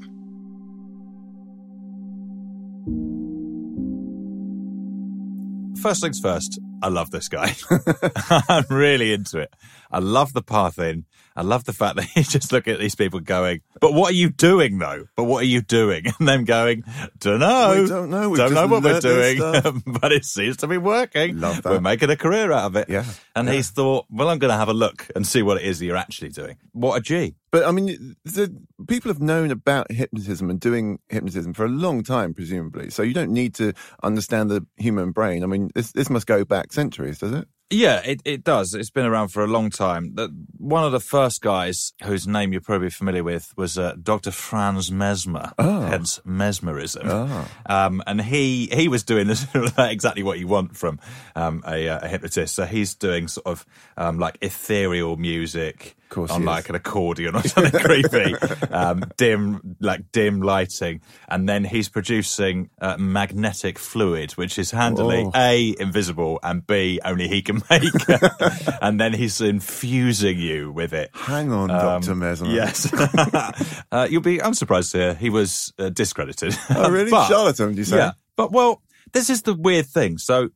First 5.84 6.00
things 6.00 6.18
first, 6.18 6.58
I 6.82 6.88
love 6.88 7.10
this 7.10 7.28
guy. 7.28 7.54
I'm 8.48 8.64
really 8.70 9.12
into 9.12 9.38
it. 9.38 9.52
I 9.92 9.98
love 9.98 10.32
the 10.32 10.40
path 10.40 10.78
in. 10.78 11.04
I 11.36 11.42
love 11.42 11.64
the 11.64 11.72
fact 11.72 11.96
that 11.96 12.04
he's 12.14 12.28
just 12.28 12.52
looking 12.52 12.74
at 12.74 12.78
these 12.80 12.94
people 12.94 13.20
going, 13.20 13.60
"But 13.80 13.92
what 13.92 14.12
are 14.12 14.16
you 14.16 14.30
doing, 14.30 14.78
though? 14.78 15.06
But 15.16 15.24
what 15.24 15.42
are 15.42 15.46
you 15.46 15.60
doing?" 15.62 16.04
And 16.18 16.28
them 16.28 16.44
going, 16.44 16.84
"Don't 17.18 17.40
know, 17.40 17.82
We 17.82 17.88
don't 17.88 18.10
know. 18.10 18.30
We've 18.30 18.38
don't 18.38 18.54
know 18.54 18.66
what 18.66 18.82
we're 18.84 19.00
doing, 19.00 19.38
but 20.00 20.12
it 20.12 20.24
seems 20.24 20.56
to 20.58 20.66
be 20.66 20.78
working. 20.78 21.40
Love 21.40 21.62
that. 21.62 21.70
We're 21.72 21.80
making 21.80 22.10
a 22.10 22.16
career 22.16 22.52
out 22.52 22.66
of 22.66 22.76
it." 22.76 22.88
Yeah. 22.88 23.04
And 23.34 23.48
Yeah. 23.48 23.54
he's 23.54 23.70
thought, 23.70 24.06
"Well, 24.10 24.28
I'm 24.28 24.38
going 24.38 24.52
to 24.52 24.56
have 24.56 24.68
a 24.68 24.74
look 24.74 25.08
and 25.16 25.26
see 25.26 25.42
what 25.42 25.56
it 25.56 25.64
is 25.64 25.78
that 25.80 25.86
you're 25.86 25.96
actually 25.96 26.28
doing." 26.30 26.56
What 26.72 26.96
a 26.96 27.00
G! 27.00 27.34
But 27.50 27.64
I 27.66 27.70
mean, 27.70 28.16
the 28.24 28.54
people 28.88 29.10
have 29.10 29.20
known 29.22 29.50
about 29.50 29.90
hypnotism 29.90 30.50
and 30.50 30.58
doing 30.58 30.98
hypnotism 31.08 31.54
for 31.54 31.64
a 31.64 31.68
long 31.68 32.02
time, 32.02 32.34
presumably. 32.34 32.90
So 32.90 33.02
you 33.02 33.14
don't 33.14 33.30
need 33.32 33.54
to 33.56 33.72
understand 34.02 34.50
the 34.50 34.66
human 34.76 35.12
brain. 35.12 35.42
I 35.42 35.46
mean, 35.46 35.70
this 35.74 35.92
this 35.92 36.10
must 36.10 36.26
go 36.26 36.44
back 36.44 36.72
centuries, 36.72 37.18
does 37.18 37.32
it? 37.32 37.48
Yeah, 37.74 38.00
it, 38.04 38.20
it 38.24 38.44
does. 38.44 38.72
It's 38.74 38.90
been 38.90 39.04
around 39.06 39.28
for 39.28 39.42
a 39.42 39.46
long 39.46 39.70
time. 39.70 40.14
One 40.58 40.84
of 40.84 40.92
the 40.92 41.00
first 41.00 41.40
guys 41.42 41.92
whose 42.04 42.26
name 42.26 42.52
you're 42.52 42.60
probably 42.60 42.90
familiar 42.90 43.24
with 43.24 43.52
was 43.56 43.76
uh, 43.76 43.94
Dr. 44.02 44.30
Franz 44.30 44.90
Mesmer, 44.92 45.52
Oh. 45.58 45.80
hence 45.82 46.20
mesmerism. 46.24 47.06
Oh. 47.08 47.48
Um, 47.66 48.02
and 48.06 48.20
he 48.20 48.66
he 48.72 48.88
was 48.88 49.02
doing 49.02 49.26
this, 49.32 49.46
exactly 49.78 50.22
what 50.22 50.38
you 50.38 50.46
want 50.46 50.76
from 50.76 50.98
um, 51.34 51.62
a, 51.66 51.88
uh, 51.88 51.98
a 52.02 52.08
hypnotist. 52.08 52.54
So 52.54 52.64
he's 52.64 52.94
doing 52.94 53.28
sort 53.28 53.46
of 53.46 53.66
um, 53.96 54.18
like 54.18 54.38
ethereal 54.40 55.16
music 55.16 55.96
course 56.14 56.30
on 56.30 56.44
like 56.44 56.64
is. 56.64 56.70
an 56.70 56.74
accordion 56.76 57.34
or 57.36 57.42
something 57.42 57.80
creepy, 57.84 58.34
um, 58.70 59.04
dim 59.16 59.76
like 59.80 60.10
dim 60.12 60.40
lighting, 60.40 61.00
and 61.28 61.48
then 61.48 61.64
he's 61.64 61.88
producing 61.88 62.70
uh, 62.80 62.96
magnetic 62.98 63.78
fluid, 63.78 64.32
which 64.32 64.58
is 64.58 64.70
handily 64.70 65.24
Oh. 65.26 65.32
a 65.34 65.74
invisible 65.78 66.38
and 66.42 66.66
b 66.66 67.00
only 67.04 67.28
he 67.28 67.42
can 67.42 67.62
make, 67.68 67.92
and 68.82 69.00
then 69.00 69.12
he's 69.12 69.40
infusing 69.40 70.38
you 70.38 70.70
with 70.72 70.92
it. 70.92 71.10
Hang 71.14 71.50
on, 71.52 71.70
Um, 71.70 72.00
Dr. 72.00 72.14
Mesmer. 72.14 72.48
Yes. 72.50 72.92
uh, 73.92 74.06
you'll 74.10 74.22
be, 74.22 74.40
I'm 74.42 74.54
surprised 74.54 74.92
to 74.92 74.98
hear 74.98 75.14
he 75.14 75.30
was 75.30 75.72
uh, 75.78 75.88
discredited. 75.90 76.56
Oh, 76.70 76.90
really? 76.90 77.10
But- 77.10 77.28
Charlatan, 77.28 77.76
you 77.76 77.84
say? 77.84 77.96
Yeah. 77.96 78.12
But, 78.36 78.52
well, 78.52 78.82
this 79.12 79.30
is 79.30 79.42
the 79.42 79.54
weird 79.54 79.86
thing. 79.86 80.18
So, 80.18 80.48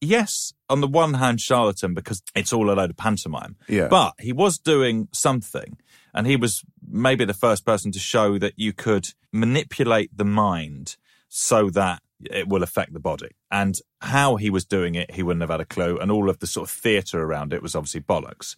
yes, 0.00 0.52
on 0.68 0.80
the 0.80 0.86
one 0.86 1.14
hand, 1.14 1.40
charlatan 1.40 1.94
because 1.94 2.22
it's 2.34 2.52
all 2.52 2.70
a 2.70 2.74
load 2.74 2.90
of 2.90 2.96
pantomime. 2.96 3.56
Yeah. 3.68 3.88
But 3.88 4.14
he 4.18 4.32
was 4.32 4.58
doing 4.58 5.08
something, 5.12 5.78
and 6.14 6.26
he 6.26 6.36
was 6.36 6.62
maybe 6.86 7.24
the 7.24 7.34
first 7.34 7.64
person 7.64 7.92
to 7.92 7.98
show 7.98 8.38
that 8.38 8.54
you 8.56 8.72
could 8.72 9.08
manipulate 9.32 10.16
the 10.16 10.24
mind 10.24 10.96
so 11.28 11.70
that 11.70 12.02
it 12.30 12.48
will 12.48 12.62
affect 12.62 12.92
the 12.92 13.00
body. 13.00 13.30
And 13.50 13.76
how 14.00 14.36
he 14.36 14.50
was 14.50 14.64
doing 14.64 14.94
it, 14.94 15.12
he 15.12 15.22
wouldn't 15.22 15.42
have 15.42 15.50
had 15.50 15.60
a 15.60 15.64
clue. 15.64 15.98
And 15.98 16.10
all 16.10 16.28
of 16.28 16.38
the 16.40 16.46
sort 16.46 16.68
of 16.68 16.74
theatre 16.74 17.22
around 17.22 17.52
it 17.52 17.62
was 17.62 17.74
obviously 17.74 18.00
bollocks. 18.00 18.56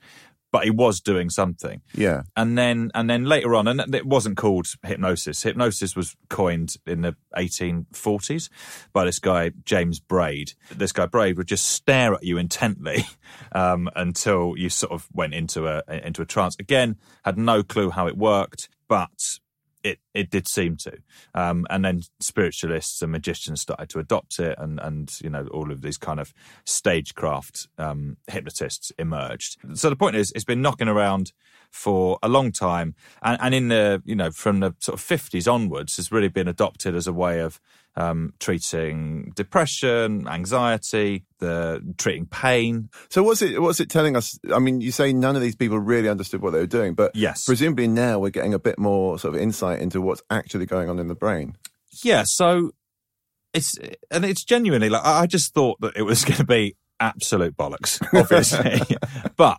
But 0.53 0.65
he 0.65 0.71
was 0.71 1.01
doing 1.01 1.31
something 1.31 1.81
Yeah. 1.95 2.23
and 2.37 2.57
then 2.59 2.91
and 2.95 3.09
then 3.11 3.25
later 3.25 3.55
on, 3.55 3.67
and 3.67 3.95
it 3.95 4.07
wasn't 4.07 4.37
called 4.37 4.67
hypnosis. 4.85 5.43
Hypnosis 5.43 5.97
was 5.97 6.15
coined 6.29 6.77
in 6.87 7.01
the 7.01 7.17
1840s 7.37 8.49
by 8.93 9.05
this 9.05 9.19
guy 9.19 9.53
James 9.65 9.99
Braid. 9.99 10.53
This 10.71 10.93
guy 10.93 11.07
Braid 11.07 11.37
would 11.39 11.49
just 11.49 11.67
stare 11.67 12.15
at 12.15 12.23
you 12.23 12.39
intently 12.39 13.07
um, 13.53 13.89
until 13.97 14.55
you 14.57 14.69
sort 14.69 14.93
of 14.93 15.09
went 15.13 15.35
into 15.35 15.67
a 15.67 15.83
into 15.89 16.23
a 16.23 16.27
trance. 16.27 16.57
Again, 16.59 16.97
had 17.25 17.39
no 17.39 17.63
clue 17.63 17.91
how 17.91 18.07
it 18.07 18.17
worked, 18.17 18.69
but 18.89 19.39
it 19.83 19.99
it 20.15 20.31
did 20.31 20.49
seem 20.49 20.77
to. 20.77 20.99
Um, 21.35 21.67
and 21.71 21.85
then 21.85 22.03
spiritualists 22.21 23.03
and 23.03 23.13
magicians 23.13 23.61
started 23.61 23.89
to 23.91 23.99
adopt 23.99 24.39
it, 24.39 24.57
and 24.59 24.81
and 24.81 25.13
you 25.23 25.31
know 25.31 25.47
all 25.49 25.71
of 25.71 25.83
these 25.83 25.99
kind 25.99 26.21
of 26.21 26.33
stagecraft 26.65 27.69
um, 27.79 28.17
hypnotists 28.27 28.93
emerged. 28.99 29.59
So 29.75 29.91
the 29.91 29.97
point 29.97 30.17
is, 30.17 30.33
it's 30.35 30.45
been 30.45 30.63
knocking 30.63 30.89
around 30.89 31.33
for 31.71 32.19
a 32.23 32.29
long 32.29 32.53
time, 32.53 32.95
and, 33.23 33.39
and 33.41 33.55
in 33.55 33.69
the 33.69 34.03
you 34.05 34.17
know 34.17 34.31
from 34.31 34.61
the 34.61 34.75
sort 34.79 34.95
of 34.95 35.01
fifties 35.01 35.49
onwards, 35.49 35.97
has 35.97 36.13
really 36.13 36.29
been 36.29 36.49
adopted 36.49 36.95
as 36.95 37.07
a 37.07 37.13
way 37.13 37.41
of 37.41 37.61
um, 37.97 38.33
treating 38.41 39.33
depression, 39.37 40.27
anxiety, 40.29 41.25
the 41.39 41.83
treating 41.99 42.27
pain. 42.27 42.89
So 43.11 43.23
what's 43.23 43.43
it? 43.43 43.61
What's 43.61 43.81
it 43.81 43.91
telling 43.91 44.17
us? 44.17 44.39
I 44.53 44.59
mean, 44.59 44.81
you 44.81 44.93
say 44.93 45.13
none 45.13 45.37
of 45.37 45.43
these 45.43 45.57
people 45.57 45.79
really 45.79 46.09
understood 46.09 46.41
what 46.43 46.53
they 46.53 46.59
were 46.61 46.67
doing, 46.67 46.95
but 46.95 47.15
Yes. 47.15 47.45
presumably 47.45 47.89
now 47.89 48.19
we're 48.19 48.31
getting 48.31 48.55
a 48.55 48.59
bit 48.59 48.79
more 48.79 49.19
sort 49.19 49.35
of 49.35 49.41
insight 49.41 49.81
into 49.81 50.01
what's 50.01 50.23
actually 50.31 50.67
going 50.67 50.89
on 50.89 50.99
in 50.99 51.09
the 51.09 51.15
brain. 51.15 51.57
Yeah, 52.03 52.23
so 52.25 52.71
it's 53.53 53.79
and 54.11 54.25
it's 54.25 54.45
genuinely 54.45 54.89
like 54.89 55.05
I 55.05 55.21
I 55.21 55.27
just 55.27 55.53
thought 55.53 55.79
that 55.83 55.95
it 55.97 56.03
was 56.03 56.25
going 56.27 56.39
to 56.39 56.45
be 56.45 56.77
absolute 57.01 57.57
bollocks, 57.57 58.01
obviously. 58.19 58.97
but 59.37 59.59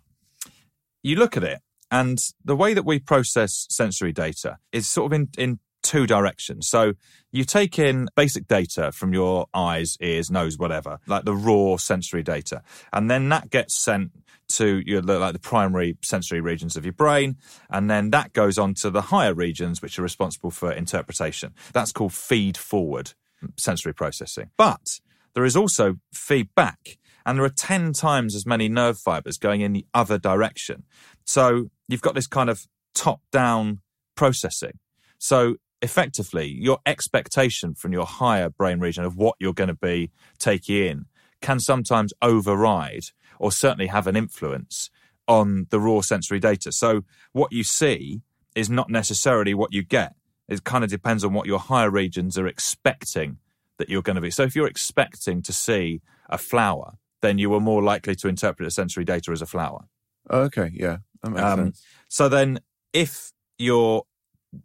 you 1.03 1.15
look 1.17 1.37
at 1.37 1.43
it, 1.43 1.59
and 1.91 2.17
the 2.43 2.55
way 2.55 2.73
that 2.73 2.85
we 2.85 2.97
process 2.97 3.67
sensory 3.69 4.11
data 4.13 4.57
is 4.71 4.89
sort 4.89 5.11
of 5.11 5.13
in 5.13 5.29
in 5.37 5.59
two 5.83 6.07
directions. 6.07 6.67
So 6.67 6.93
you 7.31 7.43
take 7.43 7.77
in 7.77 8.07
basic 8.15 8.47
data 8.47 8.91
from 8.91 9.13
your 9.13 9.47
eyes, 9.53 9.97
ears, 10.01 10.31
nose, 10.31 10.57
whatever, 10.57 10.99
like 11.05 11.25
the 11.25 11.35
raw 11.35 11.77
sensory 11.77 12.23
data, 12.23 12.63
and 12.91 13.11
then 13.11 13.29
that 13.29 13.49
gets 13.49 13.77
sent 13.77 14.11
to 14.49 14.81
your 14.85 15.01
like 15.01 15.33
the 15.33 15.39
primary 15.39 15.97
sensory 16.01 16.41
regions 16.41 16.75
of 16.75 16.85
your 16.85 16.93
brain, 16.93 17.37
and 17.69 17.89
then 17.89 18.09
that 18.11 18.33
goes 18.33 18.57
on 18.57 18.73
to 18.75 18.89
the 18.89 19.03
higher 19.03 19.33
regions, 19.33 19.81
which 19.81 19.99
are 19.99 20.03
responsible 20.03 20.51
for 20.51 20.71
interpretation. 20.71 21.53
That's 21.73 21.91
called 21.91 22.13
feed 22.13 22.57
forward 22.57 23.13
sensory 23.57 23.93
processing. 23.93 24.49
But 24.57 24.99
there 25.33 25.45
is 25.45 25.55
also 25.55 25.97
feedback, 26.13 26.97
and 27.25 27.37
there 27.37 27.45
are 27.45 27.49
10 27.49 27.93
times 27.93 28.35
as 28.35 28.45
many 28.45 28.69
nerve 28.69 28.97
fibers 28.97 29.37
going 29.37 29.61
in 29.61 29.73
the 29.73 29.85
other 29.93 30.17
direction. 30.17 30.83
So 31.25 31.69
you've 31.87 32.01
got 32.01 32.15
this 32.15 32.27
kind 32.27 32.49
of 32.49 32.67
top 32.93 33.21
down 33.31 33.79
processing. 34.15 34.79
So 35.17 35.55
effectively, 35.83 36.47
your 36.47 36.79
expectation 36.85 37.75
from 37.75 37.93
your 37.93 38.05
higher 38.05 38.49
brain 38.49 38.79
region 38.79 39.03
of 39.03 39.15
what 39.15 39.35
you're 39.39 39.53
going 39.53 39.67
to 39.67 39.75
be 39.75 40.09
taking 40.39 40.77
in 40.77 41.05
can 41.41 41.59
sometimes 41.59 42.13
override 42.21 43.03
or 43.37 43.51
certainly 43.51 43.87
have 43.87 44.07
an 44.07 44.15
influence 44.15 44.89
on 45.27 45.67
the 45.69 45.79
raw 45.79 46.01
sensory 46.01 46.39
data. 46.39 46.71
So 46.71 47.03
what 47.33 47.51
you 47.51 47.63
see 47.63 48.21
is 48.55 48.69
not 48.69 48.89
necessarily 48.89 49.53
what 49.53 49.73
you 49.73 49.83
get. 49.83 50.13
It 50.47 50.63
kind 50.63 50.83
of 50.83 50.89
depends 50.89 51.23
on 51.23 51.33
what 51.33 51.47
your 51.47 51.59
higher 51.59 51.89
regions 51.89 52.37
are 52.37 52.47
expecting 52.47 53.37
that 53.77 53.89
you're 53.89 54.01
going 54.01 54.15
to 54.15 54.21
be. 54.21 54.31
So 54.31 54.43
if 54.43 54.55
you're 54.55 54.67
expecting 54.67 55.41
to 55.43 55.53
see 55.53 56.01
a 56.29 56.37
flower, 56.37 56.93
then 57.21 57.37
you 57.37 57.53
are 57.53 57.59
more 57.59 57.81
likely 57.83 58.15
to 58.15 58.27
interpret 58.27 58.65
the 58.65 58.71
sensory 58.71 59.03
data 59.05 59.31
as 59.31 59.41
a 59.41 59.45
flower. 59.45 59.85
Okay, 60.29 60.71
yeah, 60.73 60.97
that 61.21 61.31
makes 61.31 61.43
Um, 61.43 61.59
sense. 61.59 61.83
So 62.09 62.29
then, 62.29 62.59
if 62.93 63.31
your 63.57 64.03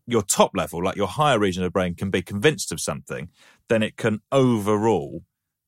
your 0.06 0.22
top 0.22 0.50
level, 0.54 0.82
like 0.82 0.96
your 0.96 1.08
higher 1.08 1.38
region 1.38 1.62
of 1.62 1.66
the 1.68 1.70
brain, 1.72 1.94
can 1.94 2.10
be 2.10 2.22
convinced 2.22 2.72
of 2.72 2.80
something, 2.80 3.28
then 3.68 3.82
it 3.82 3.96
can 3.96 4.20
overrule 4.32 5.22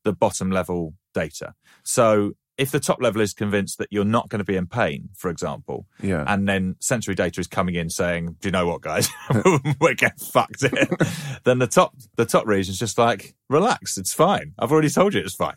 the 0.05 0.13
bottom 0.13 0.51
level 0.51 0.95
data. 1.15 1.55
So 1.85 2.33
if 2.59 2.71
the 2.71 2.81
top 2.81 3.01
level 3.01 3.23
is 3.23 3.33
convinced 3.33 3.79
that 3.79 3.89
you're 3.91 4.05
not 4.05 4.29
going 4.29 4.39
to 4.41 4.45
be 4.45 4.57
in 4.57 4.67
pain, 4.67 5.09
for 5.17 5.31
example, 5.31 5.87
Yeah. 6.03 6.25
and 6.27 6.47
then 6.49 6.77
sensory 6.81 7.15
data 7.15 7.41
is 7.41 7.47
coming 7.47 7.75
in 7.75 7.89
saying, 7.89 8.37
"Do 8.41 8.49
you 8.49 8.53
know 8.53 8.67
what, 8.67 8.83
guys? 8.83 9.09
We're 9.81 9.95
getting 9.95 10.19
fucked 10.19 10.61
here." 10.61 10.89
then 11.45 11.59
the 11.59 11.67
top 11.67 11.95
the 12.17 12.27
top 12.27 12.47
region 12.47 12.73
is 12.73 12.79
just 12.79 12.99
like, 12.99 13.35
"Relax, 13.49 13.97
it's 13.97 14.13
fine. 14.13 14.53
I've 14.59 14.73
already 14.73 14.91
told 14.91 15.15
you 15.15 15.21
it's 15.23 15.35
fine." 15.35 15.57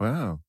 Wow. 0.00 0.40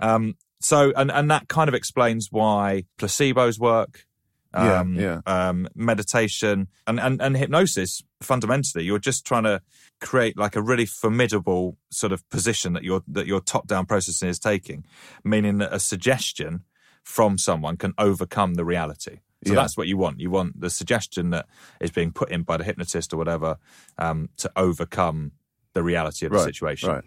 Um, 0.00 0.36
so, 0.60 0.92
and, 0.96 1.10
and 1.10 1.30
that 1.30 1.48
kind 1.48 1.68
of 1.68 1.74
explains 1.74 2.28
why 2.30 2.84
placebos 2.98 3.58
work. 3.58 4.06
Yeah, 4.54 4.80
Um, 4.80 4.94
yeah. 4.96 5.20
Um, 5.26 5.68
meditation 5.74 6.68
and, 6.86 7.00
and, 7.00 7.22
and 7.22 7.36
hypnosis, 7.36 8.02
fundamentally, 8.20 8.84
you're 8.84 8.98
just 8.98 9.24
trying 9.26 9.44
to 9.44 9.62
create 10.00 10.36
like 10.36 10.56
a 10.56 10.62
really 10.62 10.84
formidable 10.86 11.78
sort 11.90 12.12
of 12.12 12.28
position 12.30 12.72
that 12.74 12.82
your, 12.84 13.02
that 13.08 13.26
your 13.26 13.40
top 13.40 13.66
down 13.66 13.86
processing 13.86 14.28
is 14.28 14.38
taking, 14.38 14.84
meaning 15.24 15.58
that 15.58 15.72
a 15.72 15.80
suggestion 15.80 16.64
from 17.02 17.38
someone 17.38 17.76
can 17.76 17.94
overcome 17.98 18.54
the 18.54 18.64
reality. 18.64 19.20
So 19.44 19.54
Yeah. 19.54 19.60
that's 19.62 19.76
what 19.76 19.88
you 19.88 19.96
want. 19.96 20.20
You 20.20 20.30
want 20.30 20.60
the 20.60 20.70
suggestion 20.70 21.30
that 21.30 21.46
is 21.80 21.90
being 21.90 22.12
put 22.12 22.30
in 22.30 22.42
by 22.42 22.56
the 22.58 22.64
hypnotist 22.64 23.12
or 23.12 23.16
whatever 23.16 23.56
um, 23.98 24.28
to 24.36 24.50
overcome 24.54 25.32
the 25.72 25.82
reality 25.82 26.26
of 26.26 26.32
the 26.32 26.38
situation. 26.44 26.90
right. 26.90 27.04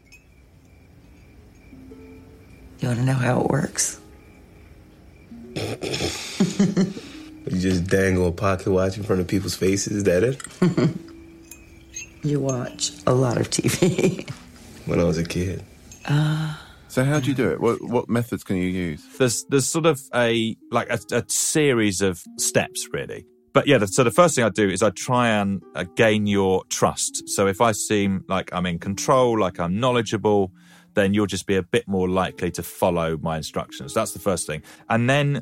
You 2.79 2.87
want 2.89 2.99
to 2.99 3.05
know 3.05 3.13
how 3.13 3.39
it 3.41 3.49
works? 3.49 4.01
You 7.55 7.62
just 7.62 7.88
dangle 7.88 8.27
a 8.27 8.31
pocket 8.33 8.69
watch 8.69 8.97
in 8.97 9.03
front 9.03 9.21
of 9.21 9.27
people's 9.29 9.55
faces. 9.55 9.97
Is 9.97 10.03
that 10.03 10.24
it? 10.24 10.41
You 12.24 12.39
watch 12.39 12.91
a 13.05 13.13
lot 13.13 13.38
of 13.38 13.50
TV. 13.51 14.27
When 14.88 15.00
I 15.00 15.03
was 15.03 15.17
a 15.19 15.24
kid. 15.24 15.63
Uh, 16.05 16.55
So 16.88 17.03
how 17.03 17.19
do 17.19 17.27
you 17.29 17.35
do 17.35 17.51
it? 17.51 17.62
What 17.62 17.81
what 17.83 18.09
methods 18.09 18.43
can 18.43 18.55
you 18.57 18.67
use? 18.67 19.05
there's 19.19 19.45
there's 19.45 19.67
sort 19.67 19.85
of 19.85 20.01
a 20.13 20.57
like 20.71 20.89
a, 20.89 21.00
a 21.12 21.24
series 21.27 22.01
of 22.01 22.21
steps 22.38 22.88
really 22.91 23.25
but 23.53 23.67
yeah 23.67 23.77
the, 23.77 23.88
so 23.88 24.03
the 24.03 24.12
first 24.12 24.35
thing 24.35 24.43
i 24.43 24.50
do 24.50 24.67
is 24.69 24.81
i 24.83 24.89
try 24.89 25.29
and 25.29 25.62
uh, 25.75 25.85
gain 25.95 26.27
your 26.27 26.63
trust 26.65 27.24
so 27.29 27.47
if 27.47 27.62
i 27.62 27.71
seem 27.71 28.24
like 28.27 28.50
i'm 28.53 28.65
in 28.65 28.77
control 28.79 29.39
like 29.39 29.59
i'm 29.59 29.79
knowledgeable 29.79 30.51
then 30.95 31.13
you'll 31.13 31.25
just 31.38 31.47
be 31.47 31.55
a 31.55 31.63
bit 31.63 31.88
more 31.88 32.09
likely 32.09 32.51
to 32.51 32.62
follow 32.63 33.17
my 33.21 33.38
instructions 33.38 33.93
that's 33.93 34.12
the 34.12 34.19
first 34.19 34.45
thing 34.45 34.62
and 34.89 35.09
then 35.09 35.41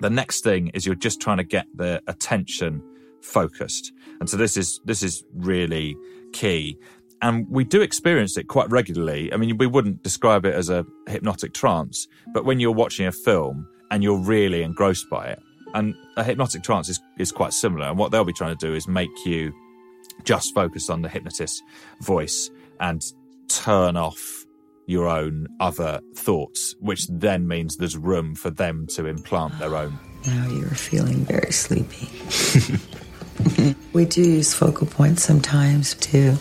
The 0.00 0.10
next 0.10 0.42
thing 0.42 0.68
is 0.68 0.84
you're 0.84 0.94
just 0.94 1.20
trying 1.20 1.38
to 1.38 1.44
get 1.44 1.66
the 1.74 2.02
attention 2.06 2.82
focused. 3.22 3.92
And 4.20 4.28
so 4.28 4.36
this 4.36 4.56
is 4.56 4.80
this 4.84 5.02
is 5.02 5.24
really 5.34 5.96
key. 6.32 6.78
And 7.22 7.46
we 7.48 7.64
do 7.64 7.80
experience 7.80 8.36
it 8.36 8.46
quite 8.46 8.70
regularly. 8.70 9.32
I 9.32 9.36
mean, 9.36 9.56
we 9.56 9.66
wouldn't 9.66 10.02
describe 10.02 10.44
it 10.44 10.54
as 10.54 10.68
a 10.68 10.84
hypnotic 11.08 11.54
trance, 11.54 12.06
but 12.34 12.44
when 12.44 12.60
you're 12.60 12.72
watching 12.72 13.06
a 13.06 13.12
film 13.12 13.66
and 13.90 14.02
you're 14.02 14.18
really 14.18 14.62
engrossed 14.62 15.08
by 15.10 15.28
it, 15.28 15.38
and 15.74 15.94
a 16.16 16.24
hypnotic 16.24 16.62
trance 16.62 16.88
is, 16.88 17.00
is 17.18 17.32
quite 17.32 17.52
similar. 17.52 17.86
And 17.86 17.98
what 17.98 18.10
they'll 18.10 18.24
be 18.24 18.32
trying 18.32 18.56
to 18.56 18.66
do 18.66 18.74
is 18.74 18.86
make 18.86 19.10
you 19.24 19.52
just 20.24 20.54
focus 20.54 20.88
on 20.90 21.02
the 21.02 21.08
hypnotist's 21.08 21.62
voice 22.00 22.50
and 22.80 23.02
turn 23.48 23.96
off 23.96 24.45
your 24.86 25.08
own 25.08 25.48
other 25.60 26.00
thoughts, 26.14 26.74
which 26.80 27.06
then 27.08 27.46
means 27.46 27.76
there's 27.76 27.96
room 27.96 28.34
for 28.34 28.50
them 28.50 28.86
to 28.88 29.06
implant 29.06 29.58
their 29.58 29.74
own. 29.74 29.98
Now 30.26 30.48
you're 30.48 30.68
feeling 30.70 31.24
very 31.24 31.52
sleepy. 31.52 32.08
we 33.92 34.04
do 34.04 34.22
use 34.22 34.54
focal 34.54 34.86
points 34.86 35.22
sometimes 35.22 35.94
to 35.94 36.36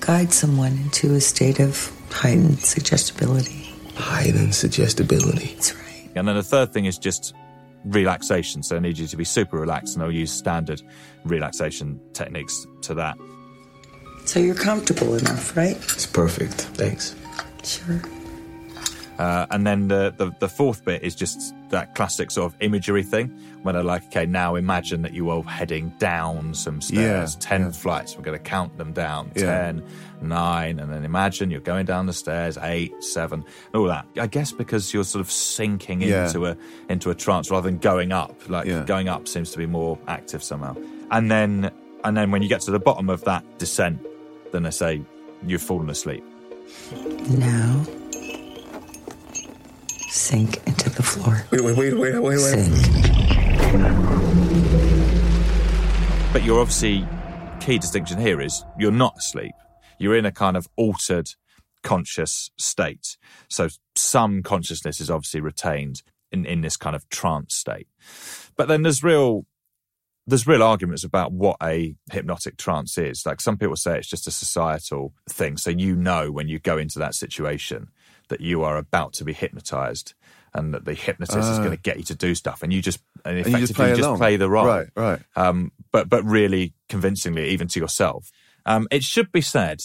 guide 0.00 0.32
someone 0.32 0.72
into 0.72 1.14
a 1.14 1.20
state 1.20 1.60
of 1.60 1.92
heightened 2.10 2.60
suggestibility. 2.60 3.72
Heightened 3.96 4.54
suggestibility. 4.54 5.54
That's 5.54 5.74
right. 5.74 6.10
And 6.14 6.28
then 6.28 6.36
the 6.36 6.42
third 6.42 6.72
thing 6.72 6.84
is 6.84 6.98
just 6.98 7.34
relaxation. 7.84 8.62
So 8.62 8.76
I 8.76 8.78
need 8.78 8.98
you 8.98 9.06
to 9.06 9.16
be 9.16 9.24
super 9.24 9.58
relaxed, 9.58 9.94
and 9.94 10.04
I'll 10.04 10.10
use 10.10 10.32
standard 10.32 10.82
relaxation 11.24 12.00
techniques 12.12 12.66
to 12.82 12.94
that. 12.94 13.16
So 14.24 14.38
you're 14.38 14.54
comfortable 14.54 15.14
enough, 15.14 15.56
right? 15.56 15.76
It's 15.76 16.06
perfect. 16.06 16.52
Thanks. 16.52 17.14
Sure. 17.64 18.00
Uh, 19.18 19.46
and 19.50 19.66
then 19.66 19.88
the, 19.88 20.14
the, 20.16 20.30
the 20.38 20.48
fourth 20.48 20.82
bit 20.82 21.02
is 21.02 21.14
just 21.14 21.52
that 21.68 21.94
classic 21.94 22.30
sort 22.30 22.50
of 22.50 22.56
imagery 22.62 23.02
thing 23.02 23.28
when 23.62 23.76
I 23.76 23.82
like, 23.82 24.06
okay, 24.06 24.24
now 24.24 24.54
imagine 24.54 25.02
that 25.02 25.12
you 25.12 25.28
are 25.28 25.42
heading 25.42 25.90
down 25.98 26.54
some 26.54 26.80
stairs, 26.80 27.34
Yeah, 27.34 27.40
10 27.40 27.60
yeah. 27.60 27.70
flights. 27.72 28.16
We're 28.16 28.22
going 28.22 28.38
to 28.38 28.42
count 28.42 28.78
them 28.78 28.94
down 28.94 29.30
Yeah. 29.36 29.44
ten, 29.44 29.82
nine, 30.22 30.78
and 30.78 30.90
then 30.90 31.04
imagine 31.04 31.50
you're 31.50 31.60
going 31.60 31.84
down 31.84 32.06
the 32.06 32.14
stairs, 32.14 32.56
eight, 32.62 32.94
seven, 33.04 33.44
and 33.74 33.74
all 33.74 33.88
that. 33.88 34.06
I 34.18 34.26
guess 34.26 34.52
because 34.52 34.94
you're 34.94 35.04
sort 35.04 35.20
of 35.20 35.30
sinking 35.30 36.00
Yeah. 36.00 36.24
into 36.26 36.46
a 36.46 36.56
into 36.88 37.10
a 37.10 37.14
trance 37.14 37.50
rather 37.50 37.68
than 37.68 37.76
going 37.78 38.12
up. 38.12 38.48
Like 38.48 38.66
Yeah. 38.66 38.84
going 38.86 39.10
up 39.10 39.28
seems 39.28 39.50
to 39.50 39.58
be 39.58 39.66
more 39.66 39.98
active 40.08 40.42
somehow. 40.42 40.76
And 41.10 41.30
then 41.30 41.70
and 42.04 42.16
then 42.16 42.30
when 42.30 42.40
you 42.40 42.48
get 42.48 42.62
to 42.62 42.70
the 42.70 42.80
bottom 42.80 43.10
of 43.10 43.22
that 43.24 43.44
descent, 43.58 44.00
then 44.50 44.62
they 44.62 44.70
say 44.70 45.02
you've 45.46 45.60
fallen 45.62 45.90
asleep. 45.90 46.24
Now, 47.38 47.84
sink 50.08 50.66
into 50.66 50.90
the 50.90 51.02
floor. 51.02 51.44
Wait, 51.50 51.62
wait, 51.62 51.76
wait, 51.76 51.94
wait, 51.94 52.14
wait, 52.14 52.22
wait. 52.22 52.38
Sink. 52.38 52.74
But 56.32 56.44
your 56.44 56.60
obviously 56.60 57.06
key 57.60 57.78
distinction 57.78 58.18
here 58.18 58.40
is 58.40 58.64
you're 58.78 58.90
not 58.90 59.18
asleep. 59.18 59.54
You're 59.98 60.16
in 60.16 60.26
a 60.26 60.32
kind 60.32 60.56
of 60.56 60.68
altered 60.76 61.28
conscious 61.82 62.50
state. 62.56 63.16
So 63.48 63.68
some 63.94 64.42
consciousness 64.42 65.00
is 65.00 65.10
obviously 65.10 65.40
retained 65.40 66.02
in, 66.32 66.46
in 66.46 66.60
this 66.60 66.76
kind 66.76 66.94
of 66.94 67.08
trance 67.08 67.54
state. 67.54 67.88
But 68.56 68.68
then 68.68 68.82
there's 68.82 69.02
real 69.02 69.46
there's 70.26 70.46
real 70.46 70.62
arguments 70.62 71.02
about 71.04 71.32
what 71.32 71.56
a 71.62 71.94
hypnotic 72.12 72.56
trance 72.56 72.96
is. 72.98 73.24
Like 73.26 73.40
some 73.40 73.56
people 73.56 73.76
say 73.76 73.98
it's 73.98 74.08
just 74.08 74.26
a 74.26 74.30
societal 74.30 75.12
thing. 75.28 75.56
So 75.56 75.70
you 75.70 75.96
know 75.96 76.30
when 76.30 76.48
you 76.48 76.58
go 76.58 76.78
into 76.78 76.98
that 77.00 77.14
situation 77.14 77.88
that 78.28 78.40
you 78.40 78.62
are 78.62 78.76
about 78.76 79.12
to 79.14 79.24
be 79.24 79.32
hypnotized 79.32 80.14
and 80.54 80.72
that 80.74 80.84
the 80.84 80.94
hypnotist 80.94 81.38
is 81.38 81.58
Ah. 81.58 81.64
going 81.64 81.70
to 81.76 81.76
get 81.82 81.96
you 81.96 82.04
to 82.04 82.14
do 82.14 82.34
stuff 82.34 82.62
and 82.62 82.72
you 82.72 82.80
just 82.82 83.00
and 83.24 83.34
you 83.36 83.40
effectively 83.40 83.60
just 83.66 83.74
play 83.74 83.94
just 83.96 84.18
play 84.18 84.36
the 84.36 84.48
role 84.50 84.66
Right, 84.66 84.88
right. 84.96 85.20
um, 85.36 85.72
but 85.92 86.08
but 86.08 86.24
really 86.24 86.74
convincingly, 86.88 87.48
even 87.50 87.66
to 87.68 87.80
yourself. 87.80 88.30
Um, 88.66 88.86
it 88.90 89.02
should 89.02 89.32
be 89.32 89.40
said 89.40 89.80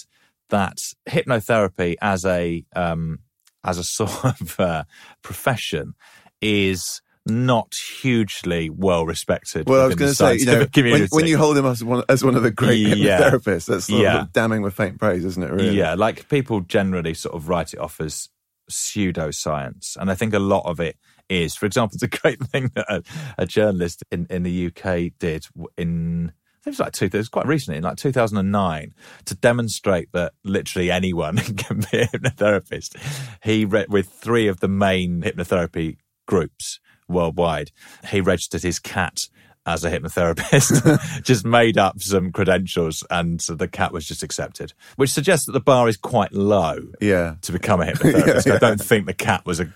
that 0.49 0.77
hypnotherapy 1.09 1.95
as 2.01 2.25
a 2.25 2.63
um, 2.75 3.19
as 3.63 3.77
a 3.77 3.83
sort 3.97 4.23
of 4.25 4.59
uh, 4.59 4.83
profession 5.23 5.93
is 6.41 7.01
not 7.25 7.73
hugely 7.75 8.69
well 8.69 9.05
respected. 9.05 9.67
Well, 9.67 9.81
I 9.81 9.87
was 9.87 9.95
going 9.95 10.11
to 10.11 10.15
say, 10.15 10.35
you 10.37 10.45
know, 10.45 10.67
when, 10.75 11.07
when 11.11 11.25
you 11.27 11.37
hold 11.37 11.57
him 11.57 11.65
as 11.65 11.83
one, 11.83 12.03
as 12.07 12.23
one 12.23 12.35
of 12.35 12.43
the 12.43 12.51
great 12.51 12.77
Yeah. 12.77 13.19
hypnotherapists, 13.31 13.65
that's 13.65 13.85
sort 13.87 14.01
Yeah. 14.01 14.21
of 14.21 14.33
damning 14.33 14.61
with 14.61 14.75
faint 14.75 14.99
praise, 14.99 15.25
isn't 15.25 15.41
it? 15.41 15.51
Really? 15.51 15.75
Yeah, 15.77 15.95
like 15.95 16.29
people 16.29 16.61
generally 16.61 17.13
sort 17.15 17.35
of 17.35 17.49
write 17.49 17.73
it 17.73 17.79
off 17.79 17.99
as 17.99 18.29
pseudoscience. 18.69 19.95
And 19.97 20.09
I 20.11 20.15
think 20.15 20.33
a 20.33 20.39
lot 20.39 20.65
of 20.65 20.79
it 20.79 20.97
is. 21.29 21.55
For 21.55 21.65
example, 21.65 21.95
it's 22.01 22.03
a 22.03 22.07
great 22.21 22.41
thing 22.43 22.71
that 22.75 22.85
a, 22.89 23.03
a 23.39 23.45
journalist 23.45 24.03
in, 24.11 24.27
in 24.29 24.43
the 24.43 24.67
UK 24.67 25.11
did 25.19 25.45
in. 25.77 26.31
I 26.31 26.65
think 26.65 26.77
it 26.77 26.79
was 26.79 26.85
like 26.85 26.93
two, 26.93 27.05
it 27.05 27.13
was 27.13 27.29
quite 27.29 27.45
recently, 27.45 27.77
in 27.77 27.83
like 27.83 27.97
2009, 27.97 28.93
to 29.25 29.35
demonstrate 29.35 30.11
that 30.13 30.33
literally 30.43 30.89
anyone 30.89 31.37
can 31.57 31.81
be 31.91 31.99
a 31.99 32.07
hypnotherapist. 32.07 32.95
He 33.43 33.65
read 33.65 33.85
with 33.89 34.09
three 34.09 34.47
of 34.47 34.61
the 34.61 34.67
main 34.67 35.21
hypnotherapy 35.21 35.97
groups 36.27 36.79
worldwide. 37.07 37.71
He 38.09 38.21
registered 38.21 38.63
his 38.63 38.79
cat 38.79 39.27
as 39.67 39.83
a 39.83 39.89
hypnotherapist, 39.89 41.21
just 41.23 41.43
made 41.43 41.75
up 41.77 41.99
some 41.99 42.31
credentials, 42.31 43.03
and 43.09 43.41
so 43.41 43.55
the 43.55 43.67
cat 43.67 43.91
was 43.91 44.07
just 44.07 44.21
accepted, 44.21 44.73
which 44.95 45.09
suggests 45.09 45.47
that 45.47 45.53
the 45.53 45.59
bar 45.59 45.87
is 45.87 45.97
quite 45.97 46.31
low 46.33 46.77
Yeah. 47.01 47.35
to 47.41 47.51
become 47.51 47.81
a 47.81 47.85
hypnotherapist. 47.85 48.45
Yeah, 48.45 48.51
yeah. 48.51 48.55
I 48.55 48.59
don't 48.59 48.79
think 48.81 49.07
the 49.07 49.13
cat 49.15 49.43
was 49.45 49.59
a, 49.59 49.73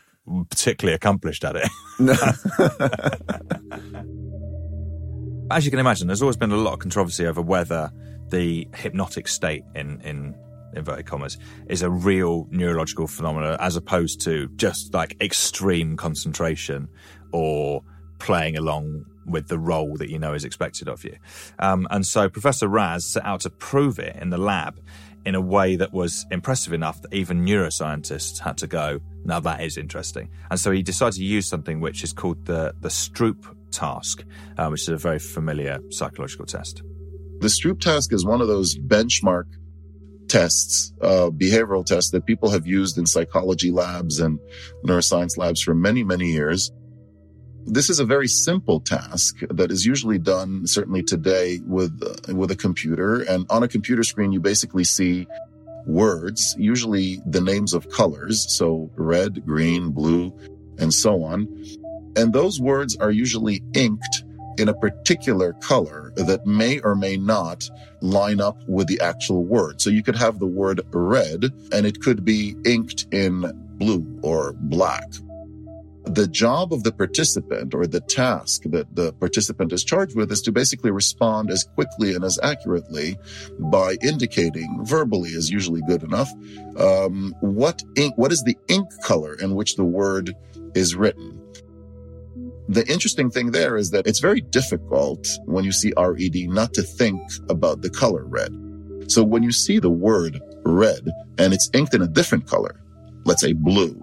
particularly 0.49 0.93
accomplished 0.95 1.43
at 1.43 1.55
it. 1.55 1.69
No. 1.97 2.13
As 5.51 5.65
you 5.65 5.71
can 5.71 5.79
imagine, 5.79 6.05
there's 6.05 6.21
always 6.21 6.37
been 6.37 6.51
a 6.51 6.57
lot 6.57 6.73
of 6.73 6.79
controversy 6.79 7.25
over 7.25 7.41
whether 7.41 7.91
the 8.29 8.67
hypnotic 8.75 9.27
state 9.27 9.63
in 9.73 9.99
in 10.01 10.35
inverted 10.75 11.05
commas 11.05 11.37
is 11.67 11.81
a 11.81 11.89
real 11.89 12.47
neurological 12.51 13.07
phenomenon 13.07 13.57
as 13.59 13.75
opposed 13.75 14.21
to 14.21 14.47
just 14.55 14.93
like 14.93 15.15
extreme 15.21 15.97
concentration 15.97 16.87
or 17.31 17.83
playing 18.19 18.57
along 18.57 19.05
with 19.25 19.47
the 19.47 19.59
role 19.59 19.95
that 19.97 20.09
you 20.09 20.19
know 20.19 20.33
is 20.33 20.43
expected 20.43 20.87
of 20.87 21.03
you. 21.03 21.15
Um, 21.59 21.87
and 21.91 22.05
so 22.05 22.29
Professor 22.29 22.67
Raz 22.67 23.05
set 23.05 23.25
out 23.25 23.41
to 23.41 23.49
prove 23.49 23.99
it 23.99 24.15
in 24.15 24.29
the 24.29 24.37
lab 24.37 24.79
in 25.25 25.35
a 25.35 25.41
way 25.41 25.75
that 25.75 25.93
was 25.93 26.25
impressive 26.31 26.73
enough 26.73 27.01
that 27.01 27.13
even 27.13 27.45
neuroscientists 27.45 28.39
had 28.39 28.57
to 28.57 28.67
go, 28.67 28.99
now 29.25 29.39
that 29.39 29.61
is 29.61 29.77
interesting. 29.77 30.29
And 30.49 30.59
so 30.59 30.71
he 30.71 30.81
decided 30.81 31.17
to 31.17 31.23
use 31.23 31.47
something 31.47 31.79
which 31.79 32.03
is 32.03 32.13
called 32.13 32.45
the, 32.45 32.73
the 32.79 32.89
Stroop 32.89 33.55
task, 33.71 34.23
uh, 34.57 34.67
which 34.69 34.81
is 34.83 34.89
a 34.89 34.97
very 34.97 35.19
familiar 35.19 35.79
psychological 35.89 36.45
test. 36.45 36.81
The 37.39 37.47
Stroop 37.47 37.79
task 37.79 38.13
is 38.13 38.25
one 38.25 38.41
of 38.41 38.47
those 38.47 38.77
benchmark 38.77 39.45
tests, 40.29 40.93
uh, 41.01 41.29
behavioral 41.29 41.85
tests 41.85 42.11
that 42.11 42.25
people 42.25 42.49
have 42.49 42.65
used 42.65 42.97
in 42.97 43.05
psychology 43.05 43.71
labs 43.71 44.19
and 44.19 44.39
neuroscience 44.85 45.37
labs 45.37 45.61
for 45.61 45.73
many, 45.73 46.03
many 46.03 46.31
years. 46.31 46.71
This 47.65 47.89
is 47.89 47.99
a 47.99 48.05
very 48.05 48.27
simple 48.27 48.79
task 48.79 49.39
that 49.49 49.71
is 49.71 49.85
usually 49.85 50.17
done, 50.17 50.65
certainly 50.65 51.03
today, 51.03 51.59
with 51.65 52.01
uh, 52.01 52.33
with 52.33 52.51
a 52.51 52.55
computer. 52.55 53.21
And 53.21 53.45
on 53.49 53.63
a 53.63 53.67
computer 53.67 54.03
screen, 54.03 54.31
you 54.31 54.39
basically 54.39 54.85
see 54.85 55.27
words, 55.85 56.55
usually 56.57 57.21
the 57.25 57.41
names 57.41 57.73
of 57.73 57.89
colors, 57.89 58.45
so 58.49 58.89
red, 58.95 59.45
green, 59.45 59.91
blue, 59.91 60.33
and 60.77 60.93
so 60.93 61.23
on. 61.23 61.47
And 62.15 62.33
those 62.33 62.59
words 62.59 62.95
are 62.97 63.11
usually 63.11 63.61
inked 63.73 64.23
in 64.59 64.69
a 64.69 64.73
particular 64.73 65.53
color 65.53 66.11
that 66.15 66.45
may 66.45 66.79
or 66.79 66.95
may 66.95 67.17
not 67.17 67.69
line 68.01 68.41
up 68.41 68.57
with 68.67 68.87
the 68.87 68.99
actual 69.01 69.45
word. 69.45 69.81
So 69.81 69.89
you 69.89 70.03
could 70.03 70.15
have 70.15 70.39
the 70.39 70.47
word 70.47 70.81
red 70.91 71.45
and 71.71 71.85
it 71.85 72.01
could 72.01 72.25
be 72.25 72.55
inked 72.65 73.05
in 73.11 73.51
blue 73.77 74.19
or 74.21 74.53
black. 74.53 75.05
The 76.05 76.27
job 76.27 76.73
of 76.73 76.83
the 76.83 76.91
participant 76.91 77.75
or 77.75 77.85
the 77.85 77.99
task 77.99 78.63
that 78.65 78.95
the 78.95 79.13
participant 79.13 79.71
is 79.71 79.83
charged 79.83 80.15
with 80.15 80.31
is 80.31 80.41
to 80.41 80.51
basically 80.51 80.89
respond 80.89 81.51
as 81.51 81.63
quickly 81.75 82.15
and 82.15 82.23
as 82.23 82.39
accurately 82.41 83.17
by 83.59 83.97
indicating 84.01 84.79
verbally 84.85 85.29
is 85.29 85.51
usually 85.51 85.81
good 85.87 86.01
enough 86.01 86.31
um, 86.77 87.35
what 87.41 87.83
ink 87.95 88.13
what 88.17 88.31
is 88.31 88.43
the 88.43 88.57
ink 88.69 88.89
color 89.03 89.35
in 89.35 89.53
which 89.53 89.75
the 89.75 89.83
word 89.83 90.33
is 90.73 90.95
written 90.95 91.38
the 92.69 92.87
interesting 92.87 93.31
thing 93.31 93.51
there 93.51 93.75
is 93.75 93.89
that 93.91 94.05
it's 94.05 94.19
very 94.19 94.41
difficult 94.41 95.27
when 95.45 95.65
you 95.65 95.71
see 95.71 95.91
red 95.97 96.47
not 96.47 96.73
to 96.75 96.83
think 96.83 97.19
about 97.49 97.81
the 97.81 97.89
color 97.89 98.23
red. 98.25 98.53
So 99.07 99.23
when 99.23 99.41
you 99.41 99.51
see 99.51 99.79
the 99.79 99.89
word 99.89 100.39
red 100.63 101.09
and 101.39 101.51
it's 101.53 101.69
inked 101.73 101.95
in 101.95 102.01
a 102.01 102.07
different 102.07 102.45
color 102.45 102.79
let's 103.25 103.41
say 103.41 103.53
blue 103.53 103.99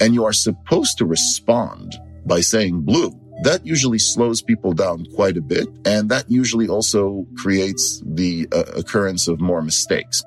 and 0.00 0.14
you 0.14 0.24
are 0.24 0.32
supposed 0.32 0.98
to 0.98 1.04
respond 1.04 1.96
by 2.26 2.40
saying 2.40 2.80
blue 2.80 3.12
that 3.42 3.66
usually 3.66 3.98
slows 3.98 4.42
people 4.42 4.72
down 4.72 5.06
quite 5.14 5.36
a 5.36 5.40
bit 5.40 5.66
and 5.84 6.08
that 6.10 6.30
usually 6.30 6.68
also 6.68 7.26
creates 7.36 8.02
the 8.04 8.46
uh, 8.52 8.62
occurrence 8.76 9.26
of 9.26 9.40
more 9.40 9.62
mistakes. 9.62 10.22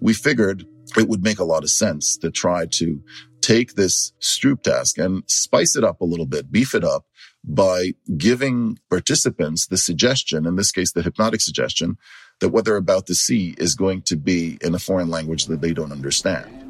We 0.00 0.14
figured 0.14 0.66
it 0.96 1.08
would 1.08 1.22
make 1.22 1.38
a 1.38 1.44
lot 1.44 1.62
of 1.62 1.70
sense 1.70 2.16
to 2.18 2.30
try 2.30 2.66
to 2.66 3.00
take 3.40 3.74
this 3.74 4.12
Stroop 4.20 4.62
task 4.62 4.98
and 4.98 5.24
spice 5.26 5.76
it 5.76 5.84
up 5.84 6.00
a 6.00 6.04
little 6.04 6.26
bit, 6.26 6.52
beef 6.52 6.74
it 6.74 6.84
up 6.84 7.06
by 7.44 7.92
giving 8.16 8.78
participants 8.88 9.66
the 9.66 9.76
suggestion, 9.76 10.46
in 10.46 10.56
this 10.56 10.70
case, 10.70 10.92
the 10.92 11.02
hypnotic 11.02 11.40
suggestion, 11.40 11.98
that 12.40 12.50
what 12.50 12.64
they're 12.64 12.76
about 12.76 13.06
to 13.06 13.14
see 13.14 13.54
is 13.58 13.74
going 13.74 14.02
to 14.02 14.16
be 14.16 14.58
in 14.62 14.74
a 14.74 14.78
foreign 14.78 15.08
language 15.08 15.46
that 15.46 15.60
they 15.60 15.72
don't 15.72 15.92
understand. 15.92 16.61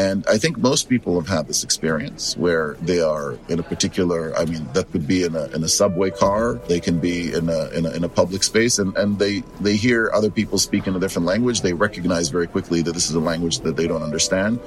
And 0.00 0.24
I 0.26 0.38
think 0.38 0.56
most 0.56 0.88
people 0.88 1.20
have 1.20 1.28
had 1.28 1.46
this 1.46 1.62
experience 1.62 2.34
where 2.34 2.74
they 2.80 3.00
are 3.02 3.38
in 3.50 3.58
a 3.58 3.62
particular, 3.62 4.34
I 4.34 4.46
mean, 4.46 4.66
that 4.72 4.90
could 4.92 5.06
be 5.06 5.24
in 5.24 5.36
a, 5.36 5.44
in 5.48 5.62
a 5.62 5.68
subway 5.68 6.10
car. 6.10 6.54
They 6.68 6.80
can 6.80 7.00
be 7.00 7.34
in 7.34 7.50
a, 7.50 7.68
in 7.76 7.84
a, 7.84 7.90
in 7.90 8.02
a 8.04 8.08
public 8.08 8.42
space 8.42 8.78
and, 8.78 8.96
and 8.96 9.18
they, 9.18 9.40
they 9.60 9.76
hear 9.76 10.10
other 10.14 10.30
people 10.30 10.56
speak 10.56 10.86
in 10.86 10.96
a 10.96 10.98
different 10.98 11.26
language. 11.26 11.60
They 11.60 11.74
recognize 11.74 12.30
very 12.30 12.46
quickly 12.46 12.80
that 12.80 12.92
this 12.92 13.10
is 13.10 13.14
a 13.14 13.20
language 13.20 13.58
that 13.60 13.76
they 13.76 13.86
don't 13.86 14.02
understand. 14.02 14.58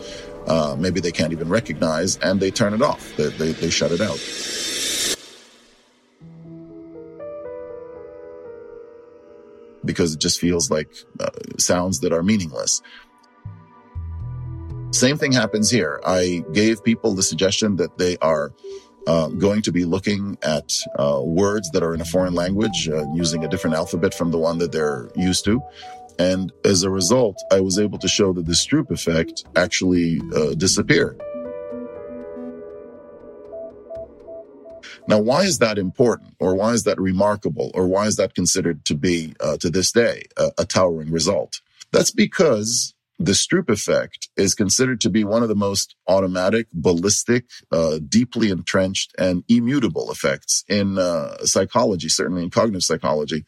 Uh, 0.46 0.76
maybe 0.78 1.00
they 1.00 1.12
can't 1.12 1.32
even 1.32 1.50
recognize 1.50 2.18
and 2.18 2.40
they 2.40 2.52
turn 2.52 2.76
it 2.76 2.84
off. 2.84 3.16
They, 3.18 3.30
they, 3.30 3.54
they 3.54 3.72
shut 3.72 3.92
it 3.92 4.02
out. 4.02 4.20
Because 9.84 10.14
it 10.14 10.20
just 10.20 10.40
feels 10.40 10.70
like 10.70 10.90
uh, 11.20 11.32
sounds 11.58 12.02
that 12.02 12.14
are 12.14 12.22
meaningless. 12.22 12.84
Same 14.94 15.18
thing 15.18 15.32
happens 15.32 15.72
here. 15.72 16.00
I 16.06 16.44
gave 16.54 16.84
people 16.84 17.16
the 17.16 17.24
suggestion 17.24 17.78
that 17.78 17.98
they 17.98 18.16
are 18.18 18.54
uh, 19.08 19.30
going 19.30 19.64
to 19.64 19.72
be 19.72 19.86
looking 19.86 20.38
at 20.44 20.72
uh, 21.00 21.20
words 21.24 21.72
that 21.72 21.82
are 21.82 21.96
in 21.96 22.02
a 22.02 22.06
foreign 22.06 22.36
language 22.36 22.88
uh, 22.88 23.04
using 23.14 23.44
a 23.44 23.48
different 23.48 23.76
alphabet 23.76 24.14
from 24.14 24.30
the 24.30 24.38
one 24.38 24.60
that 24.60 24.72
they're 24.72 25.10
used 25.16 25.46
to. 25.46 25.60
And 26.20 26.54
as 26.64 26.84
a 26.84 26.92
result, 26.92 27.42
I 27.52 27.60
was 27.60 27.80
able 27.80 27.98
to 27.98 28.08
show 28.08 28.34
that 28.34 28.46
the 28.46 28.54
Stroop 28.54 28.92
effect 28.92 29.46
actually 29.56 30.22
uh, 30.36 30.54
disappeared. 30.54 31.20
Now, 35.08 35.20
why 35.20 35.42
is 35.42 35.58
that 35.58 35.80
important, 35.80 36.36
or 36.40 36.54
why 36.54 36.74
is 36.74 36.84
that 36.84 37.02
remarkable, 37.02 37.72
or 37.74 37.88
why 37.88 38.06
is 38.06 38.18
that 38.18 38.36
considered 38.36 38.86
to 38.86 38.94
be, 38.94 39.34
uh, 39.40 39.58
to 39.58 39.72
this 39.72 39.92
day, 39.92 40.26
a, 40.38 40.52
a 40.60 40.66
towering 40.66 41.12
result? 41.12 41.62
That's 41.92 42.12
because 42.12 42.94
the 43.20 43.34
Stroop 43.34 43.70
effect 43.70 44.30
is 44.38 44.54
considered 44.56 45.02
to 45.02 45.10
be 45.10 45.24
one 45.24 45.44
of 45.44 45.50
the 45.50 45.56
most 45.56 45.96
automatic, 46.08 46.68
ballistic, 46.74 47.46
uh, 47.72 48.00
deeply 48.08 48.50
entrenched, 48.50 49.14
and 49.18 49.44
immutable 49.48 50.12
effects 50.12 50.64
in 50.68 50.98
uh, 50.98 51.38
psychology, 51.46 52.10
certainly 52.10 52.44
in 52.44 52.50
cognitive 52.50 52.84
psychology, 52.84 53.46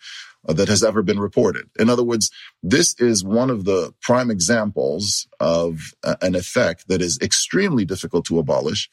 uh, 0.48 0.54
that 0.54 0.70
has 0.70 0.84
ever 0.84 1.02
been 1.04 1.20
reported. 1.20 1.66
In 1.80 1.90
other 1.90 2.04
words, 2.04 2.32
this 2.64 2.96
is 3.00 3.24
one 3.24 3.50
of 3.50 3.66
the 3.66 3.94
prime 4.02 4.32
examples 4.32 5.28
of 5.40 5.94
uh, 6.04 6.16
an 6.22 6.36
effect 6.36 6.88
that 6.88 7.02
is 7.02 7.20
extremely 7.22 7.86
difficult 7.86 8.26
to 8.26 8.40
abolish 8.40 8.90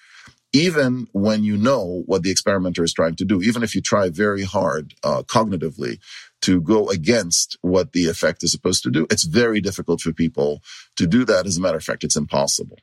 even 0.55 1.09
when 1.13 1.45
you 1.45 1.57
know 1.57 2.05
what 2.07 2.25
the 2.25 2.33
experimenter 2.33 2.85
is 2.85 2.95
trying 2.95 3.17
to 3.17 3.27
do, 3.27 3.43
even 3.43 3.63
if 3.65 3.75
you 3.75 3.83
try 3.83 4.11
very 4.11 4.45
hard 4.45 4.95
uh, 5.05 5.23
cognitively 5.25 5.99
to 6.43 6.61
go 6.61 6.89
against 6.89 7.57
what 7.63 7.93
the 7.93 8.09
effect 8.09 8.43
is 8.43 8.53
supposed 8.53 8.83
to 8.85 8.91
do, 8.91 9.07
it's 9.11 9.25
very 9.25 9.61
difficult 9.61 10.01
for 10.01 10.13
people 10.13 10.61
to 10.97 11.07
do 11.07 11.25
that. 11.25 11.47
As 11.47 11.57
a 11.57 11.61
matter 11.61 11.79
of 11.79 11.85
fact, 11.85 12.05
it's 12.05 12.17
impossible. 12.17 12.79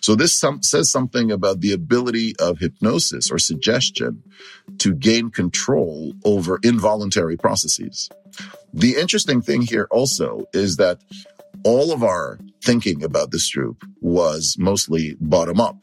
So 0.00 0.14
this 0.14 0.32
some, 0.38 0.62
says 0.62 0.88
something 0.88 1.32
about 1.32 1.60
the 1.60 1.72
ability 1.72 2.36
of 2.38 2.58
hypnosis 2.58 3.28
or 3.28 3.40
suggestion 3.40 4.22
to 4.78 4.94
gain 4.94 5.30
control 5.30 6.14
over 6.24 6.60
involuntary 6.62 7.36
processes. 7.36 8.08
The 8.72 8.94
interesting 8.94 9.42
thing 9.42 9.62
here 9.62 9.88
also 9.90 10.44
is 10.52 10.76
that 10.76 11.00
all 11.64 11.92
of 11.92 12.04
our 12.04 12.38
thinking 12.62 13.02
about 13.02 13.32
this 13.32 13.50
Stroop 13.50 13.82
was 14.00 14.56
mostly 14.58 15.16
bottom 15.20 15.60
up. 15.60 15.76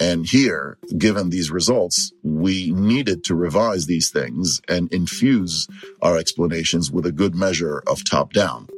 And 0.00 0.26
here, 0.26 0.78
given 0.98 1.30
these 1.30 1.50
results, 1.50 2.12
we 2.22 2.72
needed 2.72 3.24
to 3.24 3.34
revise 3.34 3.86
these 3.86 4.10
things 4.10 4.60
and 4.68 4.92
infuse 4.92 5.68
our 6.02 6.16
explanations 6.16 6.90
with 6.90 7.06
a 7.06 7.12
good 7.12 7.34
measure 7.34 7.82
of 7.86 8.04
top 8.04 8.32
down. 8.32 8.68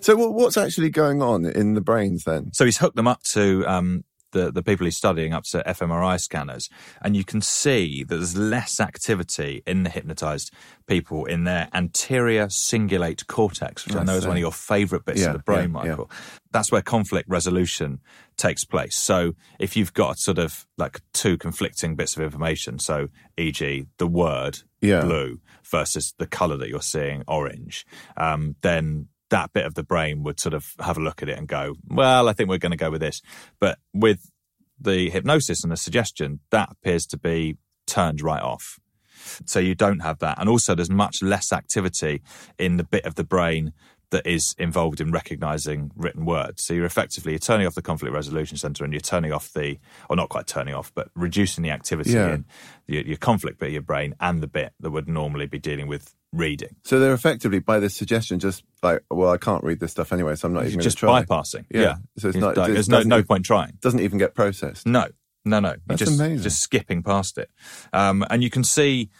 So, 0.00 0.16
what's 0.16 0.56
actually 0.56 0.90
going 0.90 1.22
on 1.22 1.44
in 1.44 1.74
the 1.74 1.80
brains 1.80 2.24
then? 2.24 2.52
So, 2.52 2.64
he's 2.64 2.78
hooked 2.78 2.96
them 2.96 3.08
up 3.08 3.22
to 3.32 3.66
um, 3.66 4.04
the, 4.32 4.50
the 4.50 4.62
people 4.62 4.84
he's 4.84 4.96
studying 4.96 5.32
up 5.32 5.44
to 5.44 5.62
fMRI 5.66 6.20
scanners, 6.20 6.68
and 7.00 7.16
you 7.16 7.24
can 7.24 7.40
see 7.40 8.02
that 8.02 8.16
there's 8.16 8.36
less 8.36 8.80
activity 8.80 9.62
in 9.66 9.84
the 9.84 9.90
hypnotized 9.90 10.52
people 10.86 11.24
in 11.24 11.44
their 11.44 11.68
anterior 11.72 12.46
cingulate 12.46 13.26
cortex, 13.26 13.86
which 13.86 13.96
I, 13.96 14.00
I 14.00 14.04
know 14.04 14.16
is 14.16 14.26
one 14.26 14.36
of 14.36 14.40
your 14.40 14.52
favorite 14.52 15.04
bits 15.04 15.20
yeah, 15.20 15.28
of 15.28 15.32
the 15.34 15.38
brain, 15.38 15.62
yeah, 15.62 15.66
Michael. 15.68 16.10
Yeah. 16.10 16.18
That's 16.50 16.70
where 16.70 16.82
conflict 16.82 17.28
resolution 17.28 18.00
takes 18.36 18.64
place. 18.64 18.96
So 18.96 19.34
if 19.58 19.76
you've 19.76 19.94
got 19.94 20.18
sort 20.18 20.38
of 20.38 20.66
like 20.76 21.00
two 21.12 21.38
conflicting 21.38 21.94
bits 21.94 22.16
of 22.16 22.22
information, 22.22 22.78
so 22.78 23.08
e.g. 23.36 23.86
the 23.98 24.06
word 24.06 24.58
blue 24.80 25.40
versus 25.64 26.14
the 26.18 26.26
color 26.26 26.56
that 26.56 26.68
you're 26.68 26.82
seeing 26.82 27.22
orange, 27.26 27.86
um, 28.16 28.56
then 28.62 29.08
that 29.32 29.52
bit 29.52 29.64
of 29.64 29.74
the 29.74 29.82
brain 29.82 30.22
would 30.22 30.38
sort 30.38 30.54
of 30.54 30.74
have 30.78 30.98
a 30.98 31.00
look 31.00 31.22
at 31.22 31.28
it 31.28 31.38
and 31.38 31.48
go, 31.48 31.74
well, 31.88 32.28
I 32.28 32.34
think 32.34 32.48
we're 32.48 32.58
going 32.58 32.70
to 32.70 32.76
go 32.76 32.90
with 32.90 33.00
this. 33.00 33.22
But 33.58 33.78
with 33.92 34.30
the 34.78 35.10
hypnosis 35.10 35.62
and 35.62 35.72
the 35.72 35.76
suggestion, 35.76 36.40
that 36.50 36.70
appears 36.70 37.06
to 37.06 37.18
be 37.18 37.56
turned 37.86 38.20
right 38.20 38.42
off. 38.42 38.78
So 39.46 39.58
you 39.58 39.74
don't 39.74 40.00
have 40.00 40.18
that. 40.18 40.38
And 40.38 40.48
also, 40.48 40.74
there's 40.74 40.90
much 40.90 41.22
less 41.22 41.52
activity 41.52 42.22
in 42.58 42.76
the 42.76 42.84
bit 42.84 43.04
of 43.04 43.14
the 43.14 43.24
brain 43.24 43.72
that 44.10 44.26
is 44.26 44.54
involved 44.58 45.00
in 45.00 45.10
recognizing 45.10 45.90
written 45.96 46.26
words. 46.26 46.62
So 46.62 46.74
you're 46.74 46.84
effectively 46.84 47.32
you're 47.32 47.38
turning 47.38 47.66
off 47.66 47.74
the 47.74 47.80
conflict 47.80 48.14
resolution 48.14 48.58
center 48.58 48.84
and 48.84 48.92
you're 48.92 49.00
turning 49.00 49.32
off 49.32 49.50
the, 49.54 49.78
or 50.10 50.16
not 50.16 50.28
quite 50.28 50.46
turning 50.46 50.74
off, 50.74 50.92
but 50.94 51.08
reducing 51.14 51.62
the 51.62 51.70
activity 51.70 52.10
yeah. 52.10 52.34
in 52.34 52.44
your, 52.86 53.02
your 53.02 53.16
conflict 53.16 53.58
bit 53.58 53.68
of 53.68 53.72
your 53.72 53.82
brain 53.82 54.14
and 54.20 54.42
the 54.42 54.46
bit 54.46 54.74
that 54.80 54.90
would 54.90 55.08
normally 55.08 55.46
be 55.46 55.58
dealing 55.58 55.86
with 55.86 56.14
reading. 56.32 56.76
So 56.84 56.98
they're 56.98 57.14
effectively 57.14 57.58
by 57.58 57.78
this 57.78 57.94
suggestion 57.94 58.38
just 58.38 58.64
like, 58.82 59.02
well, 59.10 59.30
I 59.30 59.36
can't 59.36 59.62
read 59.62 59.80
this 59.80 59.92
stuff 59.92 60.12
anyway, 60.12 60.34
so 60.34 60.48
I'm 60.48 60.54
not 60.54 60.66
even 60.66 60.80
just 60.80 60.98
try. 60.98 61.22
bypassing. 61.22 61.66
Yeah. 61.70 61.80
yeah. 61.80 61.96
So 62.18 62.28
it's, 62.28 62.38
not. 62.38 62.54
There's 62.54 62.88
no 62.88 63.02
no 63.02 63.22
point 63.22 63.44
trying. 63.44 63.78
Doesn't 63.80 64.00
even 64.00 64.18
get 64.18 64.34
processed. 64.34 64.86
No, 64.86 65.08
no, 65.44 65.60
no. 65.60 65.76
That's 65.86 66.00
just, 66.00 66.18
amazing. 66.18 66.42
Just 66.42 66.60
skipping 66.60 67.02
past 67.02 67.38
it, 67.38 67.50
um, 67.92 68.24
and 68.30 68.42
you 68.42 68.50
can 68.50 68.64
see 68.64 69.10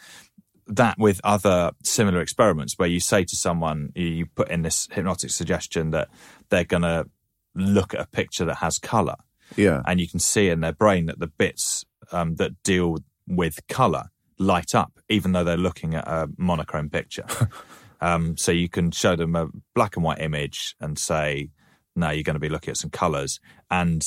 that 0.67 0.97
with 0.97 1.19
other 1.23 1.71
similar 1.83 2.21
experiments 2.21 2.75
where 2.77 2.87
you 2.87 2.99
say 2.99 3.23
to 3.25 3.35
someone, 3.35 3.91
you 3.95 4.25
put 4.27 4.49
in 4.49 4.61
this 4.61 4.87
hypnotic 4.91 5.29
suggestion 5.29 5.91
that 5.91 6.09
they're 6.49 6.63
going 6.63 6.83
to 6.83 7.05
look 7.53 7.93
at 7.93 7.99
a 7.99 8.07
picture 8.07 8.45
that 8.45 8.55
has 8.55 8.79
color. 8.79 9.15
Yeah. 9.55 9.81
And 9.85 9.99
you 9.99 10.07
can 10.07 10.19
see 10.19 10.49
in 10.49 10.61
their 10.61 10.71
brain 10.73 11.07
that 11.07 11.19
the 11.19 11.27
bits 11.27 11.85
um, 12.11 12.35
that 12.35 12.63
deal 12.63 12.97
with 13.27 13.59
color 13.67 14.05
light 14.39 14.75
up, 14.75 14.99
even 15.09 15.31
though 15.31 15.43
they're 15.43 15.57
looking 15.57 15.95
at 15.95 16.07
a 16.07 16.27
monochrome 16.37 16.89
picture. 16.89 17.25
um, 18.01 18.37
so 18.37 18.51
you 18.51 18.69
can 18.69 18.91
show 18.91 19.15
them 19.15 19.35
a 19.35 19.47
black 19.75 19.95
and 19.95 20.03
white 20.03 20.19
image 20.19 20.75
and 20.79 20.97
say, 20.97 21.49
no, 21.95 22.09
you're 22.09 22.23
going 22.23 22.35
to 22.35 22.39
be 22.39 22.49
looking 22.49 22.71
at 22.71 22.77
some 22.77 22.89
colors. 22.89 23.39
And 23.69 24.03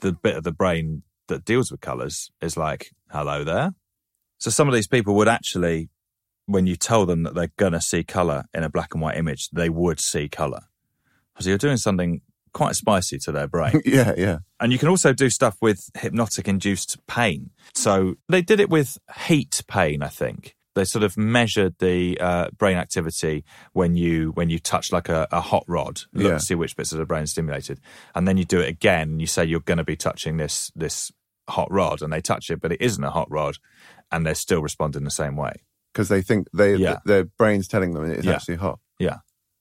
the 0.00 0.12
bit 0.12 0.36
of 0.36 0.44
the 0.44 0.52
brain 0.52 1.02
that 1.28 1.44
deals 1.44 1.70
with 1.70 1.80
colors 1.80 2.30
is 2.40 2.56
like, 2.56 2.90
hello 3.10 3.44
there. 3.44 3.72
So 4.38 4.50
some 4.50 4.68
of 4.68 4.74
these 4.74 4.86
people 4.86 5.14
would 5.16 5.28
actually, 5.28 5.88
when 6.46 6.66
you 6.66 6.76
tell 6.76 7.06
them 7.06 7.22
that 7.22 7.34
they're 7.34 7.52
going 7.56 7.72
to 7.72 7.80
see 7.80 8.04
color 8.04 8.44
in 8.52 8.62
a 8.62 8.70
black 8.70 8.94
and 8.94 9.02
white 9.02 9.16
image, 9.16 9.48
they 9.50 9.68
would 9.68 10.00
see 10.00 10.28
color. 10.28 10.62
So 11.40 11.48
you're 11.48 11.58
doing 11.58 11.78
something 11.78 12.20
quite 12.54 12.76
spicy 12.76 13.18
to 13.18 13.32
their 13.32 13.46
brain. 13.46 13.82
yeah, 13.84 14.14
yeah. 14.16 14.38
And 14.58 14.72
you 14.72 14.78
can 14.78 14.88
also 14.88 15.12
do 15.12 15.28
stuff 15.28 15.58
with 15.60 15.90
hypnotic 15.98 16.48
induced 16.48 16.96
pain. 17.06 17.50
So 17.74 18.14
they 18.30 18.40
did 18.40 18.60
it 18.60 18.70
with 18.70 18.98
heat 19.26 19.62
pain, 19.68 20.02
I 20.02 20.08
think. 20.08 20.56
They 20.74 20.84
sort 20.84 21.04
of 21.04 21.16
measured 21.16 21.74
the 21.78 22.18
uh, 22.20 22.48
brain 22.56 22.76
activity 22.76 23.44
when 23.74 23.94
you 23.94 24.30
when 24.30 24.50
you 24.50 24.58
touch 24.58 24.90
like 24.90 25.08
a, 25.08 25.28
a 25.30 25.40
hot 25.40 25.64
rod, 25.68 26.00
look 26.12 26.32
yeah. 26.32 26.38
to 26.38 26.40
see 26.40 26.54
which 26.56 26.76
bits 26.76 26.90
of 26.90 26.98
the 26.98 27.06
brain 27.06 27.26
stimulated, 27.26 27.78
and 28.14 28.26
then 28.26 28.36
you 28.36 28.44
do 28.44 28.58
it 28.58 28.68
again. 28.68 29.10
and 29.10 29.20
You 29.20 29.28
say 29.28 29.44
you're 29.44 29.60
going 29.60 29.78
to 29.78 29.84
be 29.84 29.94
touching 29.94 30.36
this 30.36 30.72
this 30.74 31.12
hot 31.48 31.70
rod, 31.70 32.02
and 32.02 32.12
they 32.12 32.20
touch 32.20 32.50
it, 32.50 32.60
but 32.60 32.72
it 32.72 32.80
isn't 32.80 33.04
a 33.04 33.10
hot 33.10 33.30
rod, 33.30 33.58
and 34.10 34.26
they're 34.26 34.34
still 34.34 34.62
responding 34.62 35.04
the 35.04 35.12
same 35.12 35.36
way 35.36 35.52
because 35.92 36.08
they 36.08 36.22
think 36.22 36.48
they 36.52 36.74
yeah. 36.74 36.98
their 37.04 37.24
brain's 37.24 37.68
telling 37.68 37.92
them 37.94 38.10
it's 38.10 38.26
yeah. 38.26 38.32
actually 38.32 38.56
hot. 38.56 38.80
Yeah, 38.98 39.18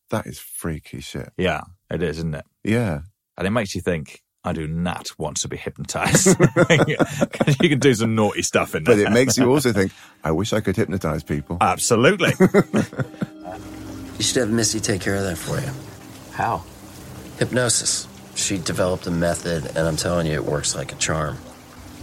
that 0.10 0.26
is 0.26 0.40
freaky 0.40 1.00
shit. 1.00 1.32
Yeah, 1.38 1.62
it 1.94 2.02
is, 2.02 2.18
isn't 2.18 2.34
it? 2.34 2.46
Yeah. 2.64 3.02
And 3.38 3.48
it 3.48 3.52
makes 3.52 3.76
you 3.76 3.82
think, 3.82 4.24
I 4.44 4.52
do 4.52 4.68
not 4.68 5.12
want 5.18 5.38
to 5.38 5.48
be 5.48 5.58
hypnotized. 5.58 6.28
you 7.62 7.70
can 7.70 7.80
do 7.80 7.94
some 7.94 8.16
naughty 8.16 8.42
stuff 8.42 8.76
in 8.76 8.84
there. 8.84 8.96
But 8.96 9.02
it 9.02 9.12
makes 9.12 9.38
you 9.38 9.50
also 9.52 9.72
think, 9.74 9.92
I 10.24 10.32
wish 10.32 10.54
I 10.54 10.60
could 10.60 10.76
hypnotize 10.76 11.24
people. 11.24 11.58
Absolutely. 11.62 12.34
you 14.18 14.24
should 14.24 14.38
have 14.38 14.50
Missy 14.50 14.80
take 14.80 15.02
care 15.02 15.16
of 15.16 15.24
that 15.24 15.38
for 15.38 15.60
you. 15.60 15.70
How? 16.34 16.64
Hypnosis. 17.38 18.08
She 18.36 18.58
developed 18.58 19.06
a 19.06 19.12
method, 19.12 19.66
and 19.78 19.88
I'm 19.88 19.96
telling 19.96 20.26
you, 20.26 20.34
it 20.34 20.44
works 20.44 20.76
like 20.76 20.92
a 20.92 20.96
charm. 20.96 21.38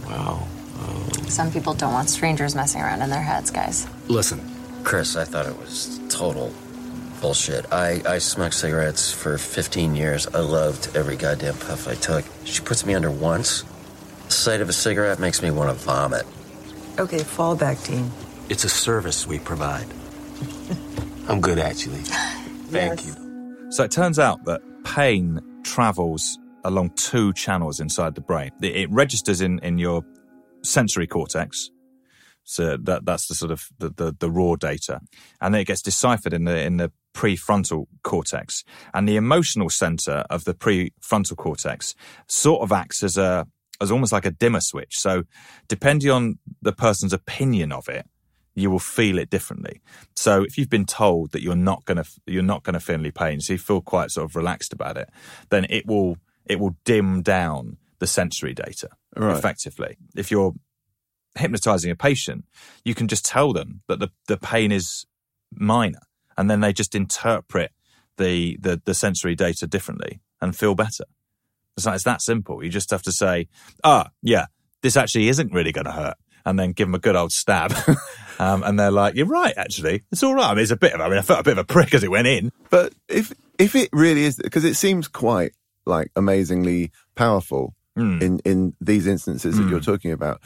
Wow. 0.05 0.47
Um... 0.79 1.11
Some 1.27 1.51
people 1.51 1.73
don't 1.73 1.93
want 1.93 2.09
strangers 2.09 2.55
messing 2.55 2.81
around 2.81 3.01
in 3.01 3.09
their 3.09 3.21
heads, 3.21 3.51
guys. 3.51 3.87
Listen. 4.07 4.41
Chris, 4.83 5.15
I 5.15 5.25
thought 5.25 5.45
it 5.45 5.57
was 5.57 5.99
total 6.09 6.51
bullshit. 7.21 7.71
I, 7.71 8.01
I 8.05 8.17
smoked 8.17 8.55
cigarettes 8.55 9.13
for 9.13 9.37
15 9.37 9.95
years. 9.95 10.27
I 10.27 10.39
loved 10.39 10.95
every 10.95 11.15
goddamn 11.15 11.53
puff 11.53 11.87
I 11.87 11.95
took. 11.95 12.25
She 12.43 12.61
puts 12.61 12.85
me 12.85 12.95
under 12.95 13.11
once. 13.11 13.63
The 14.25 14.31
sight 14.31 14.61
of 14.61 14.67
a 14.67 14.73
cigarette 14.73 15.19
makes 15.19 15.41
me 15.41 15.51
want 15.51 15.69
to 15.69 15.85
vomit. 15.85 16.25
Okay, 16.99 17.19
fall 17.19 17.55
back, 17.55 17.81
Dean. 17.83 18.11
It's 18.49 18.63
a 18.63 18.69
service 18.69 19.25
we 19.25 19.39
provide. 19.39 19.87
I'm 21.29 21.39
good, 21.39 21.59
actually. 21.59 22.01
Thank 22.69 23.05
you. 23.05 23.67
So 23.69 23.83
it 23.83 23.91
turns 23.91 24.19
out 24.19 24.43
that 24.45 24.61
pain 24.83 25.39
travels 25.63 26.37
along 26.63 26.91
two 26.91 27.31
channels 27.33 27.79
inside 27.79 28.15
the 28.15 28.21
brain. 28.21 28.51
It, 28.61 28.75
it 28.75 28.91
registers 28.91 29.41
in, 29.41 29.59
in 29.59 29.77
your 29.77 30.03
sensory 30.63 31.07
cortex. 31.07 31.69
So 32.43 32.75
that 32.77 33.05
that's 33.05 33.27
the 33.27 33.35
sort 33.35 33.51
of 33.51 33.67
the, 33.77 33.89
the, 33.89 34.15
the 34.17 34.31
raw 34.31 34.55
data. 34.55 34.99
And 35.39 35.53
then 35.53 35.61
it 35.61 35.67
gets 35.67 35.81
deciphered 35.81 36.33
in 36.33 36.45
the 36.45 36.59
in 36.59 36.77
the 36.77 36.91
prefrontal 37.13 37.85
cortex. 38.03 38.63
And 38.93 39.07
the 39.07 39.15
emotional 39.15 39.69
center 39.69 40.23
of 40.29 40.45
the 40.45 40.53
prefrontal 40.53 41.37
cortex 41.37 41.95
sort 42.27 42.61
of 42.61 42.71
acts 42.71 43.03
as 43.03 43.17
a 43.17 43.47
as 43.79 43.91
almost 43.91 44.11
like 44.11 44.25
a 44.25 44.31
dimmer 44.31 44.61
switch. 44.61 44.99
So 44.99 45.23
depending 45.67 46.11
on 46.11 46.37
the 46.61 46.71
person's 46.71 47.13
opinion 47.13 47.71
of 47.71 47.89
it, 47.89 48.05
you 48.53 48.69
will 48.69 48.79
feel 48.79 49.17
it 49.17 49.29
differently. 49.31 49.81
So 50.15 50.43
if 50.43 50.57
you've 50.57 50.69
been 50.69 50.85
told 50.85 51.31
that 51.31 51.41
you're 51.41 51.55
not 51.55 51.85
going 51.85 51.97
to 51.97 52.05
you're 52.27 52.43
not 52.43 52.63
going 52.63 52.73
to 52.75 52.79
feel 52.79 52.99
any 52.99 53.11
pain, 53.11 53.41
so 53.41 53.53
you 53.53 53.59
feel 53.59 53.81
quite 53.81 54.11
sort 54.11 54.29
of 54.29 54.35
relaxed 54.35 54.73
about 54.73 54.97
it, 54.97 55.09
then 55.49 55.65
it 55.69 55.87
will 55.87 56.17
it 56.45 56.59
will 56.59 56.75
dim 56.85 57.21
down 57.21 57.77
the 57.99 58.07
sensory 58.07 58.53
data 58.53 58.89
Right. 59.15 59.37
effectively. 59.37 59.97
If 60.15 60.31
you're 60.31 60.53
hypnotizing 61.37 61.91
a 61.91 61.95
patient, 61.95 62.45
you 62.83 62.93
can 62.95 63.07
just 63.07 63.25
tell 63.25 63.53
them 63.53 63.81
that 63.87 63.99
the, 63.99 64.09
the 64.27 64.37
pain 64.37 64.71
is 64.71 65.05
minor, 65.53 65.99
and 66.41 66.49
then 66.49 66.59
they 66.59 66.73
just 66.73 66.95
interpret 66.95 67.71
the, 68.17 68.57
the 68.59 68.81
the 68.83 68.93
sensory 68.93 69.35
data 69.35 69.67
differently 69.67 70.19
and 70.41 70.55
feel 70.55 70.73
better. 70.75 71.05
It's 71.77 71.85
like 71.85 71.95
it's 71.95 72.03
that 72.03 72.21
simple. 72.21 72.63
You 72.63 72.69
just 72.69 72.89
have 72.89 73.03
to 73.03 73.11
say, 73.11 73.47
"Ah, 73.83 74.09
yeah, 74.21 74.47
this 74.81 74.97
actually 74.97 75.29
isn't 75.29 75.53
really 75.53 75.71
going 75.71 75.85
to 75.85 75.91
hurt," 75.91 76.15
and 76.45 76.59
then 76.59 76.71
give 76.73 76.87
them 76.87 76.95
a 76.95 76.99
good 76.99 77.15
old 77.15 77.31
stab, 77.31 77.71
um, 78.39 78.63
and 78.63 78.77
they're 78.79 78.91
like, 78.91 79.15
"You're 79.15 79.27
right, 79.27 79.53
actually, 79.55 80.03
it's 80.11 80.23
all 80.23 80.33
right." 80.35 80.49
I 80.49 80.53
mean, 80.55 80.63
it's 80.63 80.71
a 80.71 80.75
bit 80.75 80.93
of, 80.93 80.99
I 81.01 81.07
mean, 81.09 81.19
I 81.19 81.21
felt 81.21 81.39
a 81.39 81.43
bit 81.43 81.53
of 81.57 81.59
a 81.59 81.63
prick 81.63 81.93
as 81.93 82.03
it 82.03 82.11
went 82.11 82.27
in, 82.27 82.51
But 82.69 82.93
if 83.07 83.31
if 83.59 83.75
it 83.75 83.89
really 83.93 84.23
is, 84.25 84.35
because 84.35 84.65
it 84.65 84.75
seems 84.75 85.07
quite 85.07 85.53
like 85.85 86.11
amazingly 86.15 86.91
powerful 87.15 87.73
Hmm. 87.97 88.21
in 88.21 88.39
in 88.45 88.73
these 88.79 89.05
instances 89.05 89.57
that 89.57 89.67
you're 89.69 89.81
talking 89.81 90.11
about, 90.13 90.41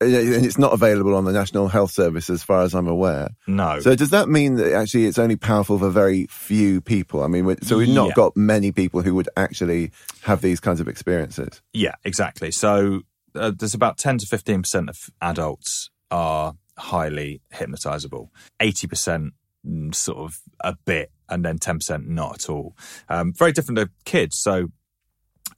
and 0.00 0.44
it's 0.44 0.58
not 0.58 0.72
available 0.72 1.14
on 1.14 1.24
the 1.24 1.32
National 1.32 1.68
Health 1.68 1.90
Service 1.90 2.30
as 2.30 2.42
far 2.42 2.62
as 2.62 2.74
I'm 2.74 2.86
aware. 2.86 3.30
No. 3.46 3.80
So 3.80 3.94
does 3.96 4.10
that 4.10 4.28
mean 4.28 4.54
that 4.54 4.72
actually 4.72 5.06
it's 5.06 5.18
only 5.18 5.36
powerful 5.36 5.78
for 5.78 5.90
very 5.90 6.26
few 6.26 6.80
people? 6.80 7.22
I 7.22 7.26
mean, 7.26 7.60
so 7.62 7.78
we've 7.78 7.88
not 7.88 8.08
Yeah. 8.08 8.14
got 8.14 8.36
many 8.36 8.70
people 8.72 9.02
who 9.02 9.14
would 9.14 9.28
actually 9.36 9.90
have 10.22 10.40
these 10.40 10.60
kinds 10.60 10.80
of 10.80 10.88
experiences. 10.88 11.60
Yeah, 11.72 11.94
exactly. 12.04 12.50
So 12.52 13.02
uh, 13.34 13.52
there's 13.56 13.74
about 13.74 13.98
10 13.98 14.18
to 14.18 14.26
15% 14.26 14.88
of 14.88 15.10
adults 15.20 15.90
are 16.10 16.54
highly 16.78 17.40
hypnotizable. 17.52 18.28
80% 18.60 19.30
mm, 19.66 19.94
sort 19.94 20.18
of 20.18 20.38
a 20.60 20.76
bit, 20.84 21.10
and 21.28 21.44
then 21.44 21.58
10% 21.58 22.06
not 22.06 22.34
at 22.36 22.48
all. 22.48 22.76
Um, 23.08 23.32
very 23.32 23.52
different 23.52 23.78
to 23.78 23.90
kids. 24.04 24.38
So 24.38 24.68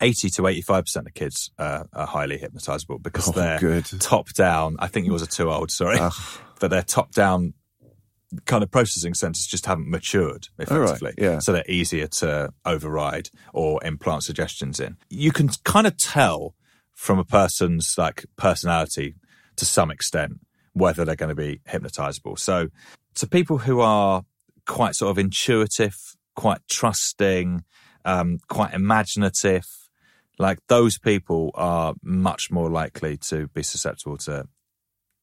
80 0.01 0.31
to 0.31 0.43
85% 0.43 1.07
of 1.07 1.15
kids 1.15 1.51
uh, 1.59 1.85
are 1.93 2.07
highly 2.07 2.39
hypnotizable 2.39 3.03
because 3.03 3.29
Oh, 3.29 3.33
they're 3.33 3.59
good. 3.59 3.85
top 4.01 4.31
down. 4.33 4.77
I 4.79 4.87
think 4.87 5.07
yours 5.07 5.23
are 5.23 5.27
too 5.27 5.51
old, 5.51 5.71
sorry. 5.71 5.99
but 6.61 6.69
they're 6.71 6.83
top 6.83 7.13
down 7.13 7.55
kind 8.47 8.63
of 8.63 8.71
processing 8.71 9.13
centers 9.13 9.45
just 9.45 9.67
haven't 9.67 9.91
matured 9.91 10.47
Oh, 10.69 10.79
right, 10.79 10.85
effectively. 10.91 11.15
yeah. 11.19 11.41
So 11.41 11.53
they're 11.53 11.65
easier 11.69 12.07
to 12.07 12.53
override 12.65 13.29
or 13.53 13.83
implant 13.85 14.23
suggestions 14.23 14.79
in. 14.79 14.97
You 15.09 15.33
can 15.33 15.49
kind 15.65 15.87
of 15.87 15.97
tell 15.97 16.55
from 16.95 17.19
a 17.19 17.25
person's 17.25 17.97
like 17.99 18.27
personality 18.37 19.15
to 19.57 19.65
some 19.65 19.91
extent 19.91 20.41
whether 20.75 21.05
they're 21.05 21.17
going 21.17 21.31
to 21.31 21.35
be 21.35 21.61
hypnotizable. 21.69 22.39
So 22.39 22.69
to 23.17 23.27
people 23.27 23.59
who 23.59 23.81
are 23.81 24.23
quite 24.67 24.95
sort 24.95 25.11
of 25.11 25.19
intuitive, 25.19 25.97
quite 26.37 26.61
trusting, 26.69 27.65
um, 28.05 28.39
quite 28.49 28.73
imaginative, 28.75 29.67
like 30.41 30.59
those 30.69 30.99
people 30.99 31.51
are 31.55 31.95
much 32.03 32.51
more 32.51 32.71
likely 32.71 33.19
to 33.19 33.49
be 33.49 33.63
susceptible 33.63 34.17
to 34.17 34.49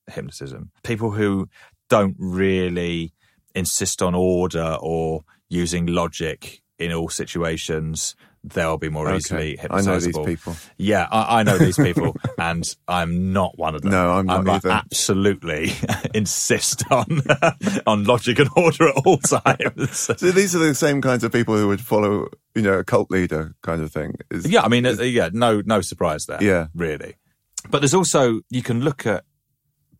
hypnotism. 0.05 0.69
People 0.83 1.11
who 1.11 1.49
don't 1.89 2.15
really 2.19 3.13
insist 3.55 4.03
on 4.03 4.13
order 4.13 4.77
or 4.79 5.21
using 5.49 5.87
logic 5.87 6.61
in 6.77 6.93
all 6.93 7.09
situations, 7.09 8.15
they'll 8.51 8.77
be 8.77 8.89
more 8.89 9.07
Okay. 9.07 9.17
easily 9.17 9.59
I 9.69 9.81
know 9.81 9.99
these 9.99 10.07
hypnotizable. 10.07 10.25
people. 10.25 10.55
Yeah, 10.77 11.07
I, 11.11 11.39
I 11.39 11.43
know 11.43 11.57
these 11.57 11.77
people, 11.89 12.15
and 12.37 12.63
I'm 12.87 13.33
not 13.33 13.57
one 13.57 13.75
of 13.75 13.81
them. 13.81 13.91
No, 13.91 14.11
I'm 14.11 14.25
not 14.25 14.45
like, 14.45 14.55
either. 14.65 14.69
absolutely 14.71 15.71
insist 16.13 16.83
on 16.91 17.21
on 17.87 18.03
logic 18.05 18.39
and 18.39 18.49
order 18.55 18.89
at 18.89 18.95
all 19.05 19.17
times. 19.17 19.99
So 19.99 20.13
these 20.13 20.55
are 20.55 20.59
the 20.59 20.75
same 20.75 21.01
kinds 21.01 21.23
of 21.23 21.31
people 21.31 21.55
who 21.57 21.67
would 21.67 21.81
follow, 21.81 22.27
you 22.55 22.61
know, 22.61 22.79
a 22.79 22.83
cult 22.83 23.09
leader 23.11 23.55
kind 23.63 23.81
of 23.81 23.91
thing. 23.91 24.15
Is- 24.31 24.47
Yeah, 24.49 24.61
I 24.61 24.67
mean, 24.67 24.85
uh, 24.85 24.91
yeah, 25.01 25.29
no, 25.31 25.61
no 25.65 25.81
surprise 25.81 26.25
there. 26.25 26.41
Yeah. 26.43 26.67
really. 26.75 27.15
But 27.69 27.79
there's 27.79 27.93
also 27.93 28.41
you 28.49 28.61
can 28.63 28.81
look 28.81 29.05
at 29.05 29.23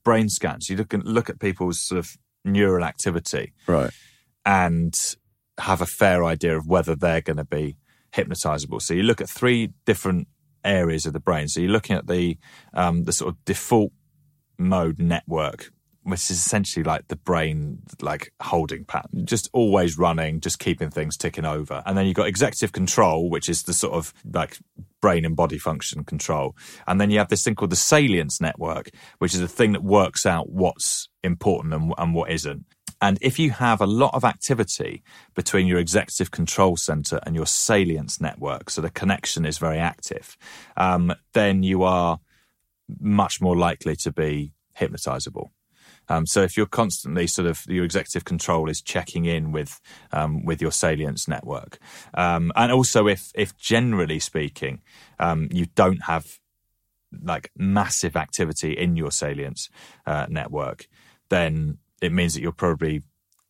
brain 0.04 0.30
scans. 0.30 0.70
You 0.70 0.78
look 0.78 0.94
and 0.94 1.04
look 1.04 1.30
at 1.30 1.40
people's 1.40 1.80
sort 1.80 2.00
of 2.00 2.16
neural 2.46 2.86
activity, 2.86 3.54
right? 3.68 3.92
And 4.46 4.94
have 5.58 5.82
a 5.82 5.86
fair 5.86 6.24
idea 6.24 6.56
of 6.58 6.68
whether 6.68 6.96
they're 6.96 7.20
going 7.22 7.38
to 7.38 7.44
be 7.44 7.76
hypnotizable. 8.18 8.82
So 8.82 8.94
you 8.94 9.04
look 9.04 9.22
at 9.22 9.30
three 9.30 9.72
different 9.86 10.28
areas 10.64 11.06
of 11.06 11.14
the 11.14 11.20
brain. 11.20 11.48
So 11.48 11.62
you're 11.62 11.72
looking 11.72 11.96
at 11.96 12.08
the 12.08 12.38
um, 12.74 13.06
the 13.06 13.14
sort 13.14 13.34
of 13.34 13.46
default 13.46 13.92
mode 14.58 15.00
network, 15.00 15.72
which 16.04 16.32
is 16.32 16.32
essentially 16.32 16.84
like 16.84 17.08
the 17.08 17.16
brain 17.16 17.80
like 18.02 18.34
holding 18.42 18.84
pattern, 18.84 19.26
just 19.26 19.50
always 19.54 19.98
running, 19.98 20.40
just 20.42 20.60
keeping 20.60 20.90
things 20.90 21.18
ticking 21.18 21.46
over. 21.46 21.84
And 21.86 21.98
then 21.98 22.06
you've 22.06 22.16
got 22.16 22.28
executive 22.28 22.72
control, 22.72 23.30
which 23.30 23.50
is 23.50 23.64
the 23.64 23.74
sort 23.74 23.94
of 23.94 24.14
like 24.34 24.58
brain 25.02 25.26
and 25.26 25.36
body 25.36 25.58
function 25.58 26.04
control. 26.04 26.56
And 26.88 27.00
then 27.00 27.12
you 27.12 27.20
have 27.20 27.30
this 27.30 27.44
thing 27.44 27.56
called 27.56 27.72
the 27.72 27.76
salience 27.76 28.42
network, 28.42 28.90
which 29.20 29.34
is 29.34 29.42
a 29.42 29.48
thing 29.48 29.74
that 29.74 29.84
works 29.84 30.26
out 30.26 30.50
what's 30.50 31.08
important 31.24 31.74
and, 31.74 31.94
and 31.98 32.14
what 32.14 32.32
isn't. 32.32 32.66
And 33.02 33.18
if 33.22 33.38
you 33.38 33.52
have 33.52 33.82
a 33.82 33.88
lot 33.88 34.14
of 34.14 34.24
activity 34.24 35.04
between 35.36 35.68
your 35.68 35.78
executive 35.78 36.32
control 36.32 36.78
center 36.78 37.20
and 37.24 37.36
your 37.36 37.46
salience 37.46 38.20
network, 38.20 38.70
so 38.70 38.82
the 38.82 38.90
connection 38.90 39.46
is 39.46 39.58
very 39.58 39.78
active, 39.78 40.38
um, 40.76 41.14
then 41.34 41.64
you 41.64 41.84
are 41.84 42.20
much 43.00 43.42
more 43.42 43.56
likely 43.56 43.96
to 43.98 44.12
be 44.12 44.54
hypnotizable. 44.80 45.50
Um, 46.10 46.26
so 46.26 46.42
if 46.42 46.56
you're 46.56 46.66
constantly 46.66 47.28
sort 47.28 47.48
of 47.48 47.66
your 47.68 47.84
executive 47.84 48.24
control 48.24 48.70
is 48.70 48.82
checking 48.82 49.26
in 49.26 49.52
with 49.52 49.82
um, 50.12 50.46
with 50.46 50.62
your 50.62 50.72
salience 50.72 51.28
network, 51.28 51.80
um, 52.14 52.52
and 52.56 52.72
also 52.72 53.08
if 53.08 53.32
if 53.36 53.58
generally 53.58 54.20
speaking 54.20 54.82
um, 55.20 55.50
you 55.52 55.66
don't 55.76 56.04
have 56.06 56.40
like 57.24 57.52
massive 57.58 58.16
activity 58.16 58.72
in 58.74 58.96
your 58.96 59.12
salience 59.12 59.70
uh, 60.06 60.28
network, 60.30 60.88
then 61.30 61.78
it 62.02 62.12
means 62.12 62.34
that 62.34 62.42
you're 62.42 62.52
probably 62.52 63.04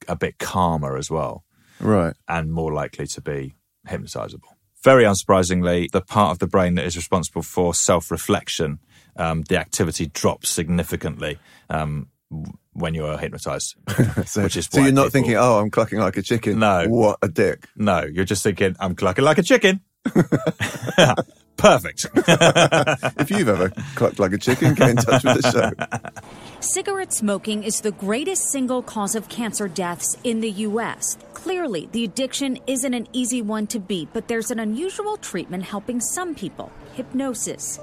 a 0.08 0.16
bit 0.16 0.38
calmer 0.40 0.98
as 0.98 1.10
well, 1.12 1.44
Right. 1.80 2.16
and 2.28 2.52
more 2.52 2.72
likely 2.74 3.08
to 3.08 3.22
be 3.22 3.56
hypnotizable. 3.88 4.54
Very 4.84 5.04
unsurprisingly, 5.04 5.90
the 5.92 6.02
part 6.02 6.32
of 6.32 6.40
the 6.40 6.48
brain 6.48 6.76
that 6.76 6.86
is 6.86 6.96
responsible 6.96 7.42
for 7.42 7.74
self 7.74 8.10
reflection, 8.12 8.80
um, 9.16 9.42
the 9.50 9.58
activity 9.60 10.06
drops 10.08 10.50
significantly 10.50 11.40
um, 11.70 12.08
when 12.74 12.94
you 12.94 13.06
are 13.06 13.18
hypnotized. 13.18 13.76
so, 14.26 14.44
which 14.44 14.56
is 14.56 14.68
so 14.72 14.80
you're 14.82 14.92
not 14.92 15.06
people- 15.06 15.10
thinking, 15.12 15.36
oh, 15.36 15.60
I'm 15.60 15.72
clucking 15.72 16.00
like 16.00 16.16
a 16.18 16.22
chicken. 16.22 16.60
No. 16.60 16.86
What 16.88 17.18
a 17.22 17.28
dick. 17.28 17.68
No, 17.76 18.04
you're 18.04 18.24
just 18.26 18.44
thinking, 18.44 18.76
I'm 18.80 18.96
clucking 18.96 19.26
like 19.26 19.40
a 19.40 19.44
chicken. 19.44 19.82
Perfect. 21.58 22.06
if 22.16 23.32
you've 23.32 23.50
ever 23.50 23.72
clucked 23.96 24.20
like 24.20 24.32
a 24.32 24.38
chicken, 24.38 24.76
get 24.76 24.90
in 24.92 24.96
touch 24.98 25.24
with 25.24 25.42
the 25.42 25.52
show. 25.52 26.22
Cigarette 26.60 27.14
smoking 27.14 27.64
is 27.64 27.82
the 27.82 27.92
greatest 27.92 28.50
single 28.50 28.82
cause 28.82 29.16
of 29.16 29.28
cancer 29.28 29.68
deaths 29.68 30.16
in 30.24 30.40
the 30.40 30.52
U.S. 30.52 31.18
Clearly, 31.34 31.90
the 31.92 32.04
addiction 32.04 32.60
isn't 32.68 32.94
an 32.94 33.08
easy 33.12 33.42
one 33.42 33.68
to 33.68 33.80
beat, 33.80 34.10
but 34.14 34.28
there's 34.28 34.52
an 34.52 34.60
unusual 34.60 35.18
treatment 35.18 35.64
helping 35.64 36.00
some 36.00 36.36
people 36.36 36.72
hypnosis. 36.94 37.80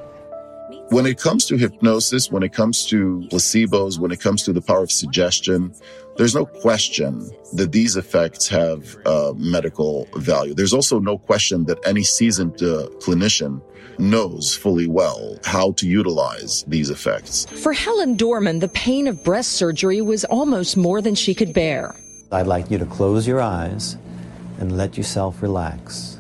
When 0.91 1.07
it 1.07 1.19
comes 1.19 1.47
to 1.47 1.57
hypnosis, 1.57 2.31
when 2.31 2.43
it 2.43 2.53
comes 2.53 2.85
to 2.87 3.27
placebos, 3.31 3.99
when 3.99 4.13
it 4.13 4.21
comes 4.21 4.43
to 4.45 4.53
the 4.53 4.61
power 4.61 4.83
of 4.83 4.93
suggestion, 4.93 5.75
there's 6.17 6.35
no 6.35 6.47
question 6.47 7.31
that 7.55 7.73
these 7.73 7.97
effects 7.97 8.47
have 8.49 8.97
uh, 9.07 9.33
medical 9.37 10.07
value. 10.17 10.55
There's 10.55 10.73
also 10.73 11.01
no 11.01 11.19
question 11.19 11.65
that 11.65 11.79
any 11.87 12.05
seasoned 12.05 12.63
uh, 12.63 12.89
clinician 13.01 13.61
knows 13.99 14.55
fully 14.55 14.87
well 14.87 15.39
how 15.45 15.73
to 15.73 15.89
utilize 15.89 16.65
these 16.67 16.91
effects. 16.91 17.47
For 17.63 17.73
Helen 17.73 18.17
Dorman, 18.17 18.59
the 18.59 18.69
pain 18.69 19.07
of 19.07 19.25
breast 19.25 19.53
surgery 19.53 20.01
was 20.01 20.25
almost 20.25 20.77
more 20.77 21.01
than 21.01 21.15
she 21.15 21.35
could 21.35 21.53
bear. 21.53 21.95
I'd 22.31 22.47
like 22.47 22.71
you 22.71 22.79
to 22.79 22.87
close 22.87 23.27
your 23.27 23.41
eyes 23.41 23.97
and 24.59 24.77
let 24.77 24.97
yourself 24.97 25.43
relax. 25.43 26.14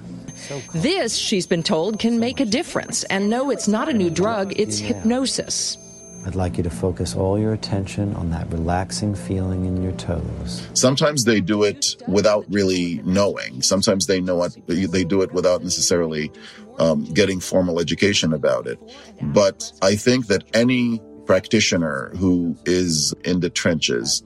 This, 0.74 1.14
she's 1.16 1.46
been 1.46 1.62
told, 1.62 1.98
can 1.98 2.18
make 2.18 2.40
a 2.40 2.44
difference. 2.44 3.04
And 3.04 3.30
no, 3.30 3.50
it's 3.50 3.68
not 3.68 3.88
a 3.88 3.92
new 3.92 4.10
drug, 4.10 4.52
it's 4.58 4.78
hypnosis. 4.78 5.78
I'd 6.26 6.34
like 6.34 6.56
you 6.56 6.62
to 6.62 6.70
focus 6.70 7.14
all 7.14 7.38
your 7.38 7.52
attention 7.52 8.14
on 8.16 8.30
that 8.30 8.50
relaxing 8.50 9.14
feeling 9.14 9.66
in 9.66 9.82
your 9.82 9.92
toes. 9.92 10.66
Sometimes 10.72 11.24
they 11.24 11.42
do 11.42 11.64
it 11.64 11.96
without 12.08 12.46
really 12.48 13.02
knowing. 13.04 13.60
Sometimes 13.60 14.06
they 14.06 14.22
know 14.22 14.42
it, 14.42 14.56
they 14.66 15.04
do 15.04 15.20
it 15.20 15.32
without 15.32 15.62
necessarily 15.62 16.32
um, 16.78 17.04
getting 17.12 17.40
formal 17.40 17.78
education 17.78 18.32
about 18.32 18.66
it. 18.66 18.78
But 19.20 19.70
I 19.82 19.96
think 19.96 20.28
that 20.28 20.44
any 20.54 20.98
practitioner 21.26 22.10
who 22.16 22.56
is 22.64 23.14
in 23.24 23.40
the 23.40 23.50
trenches 23.50 24.22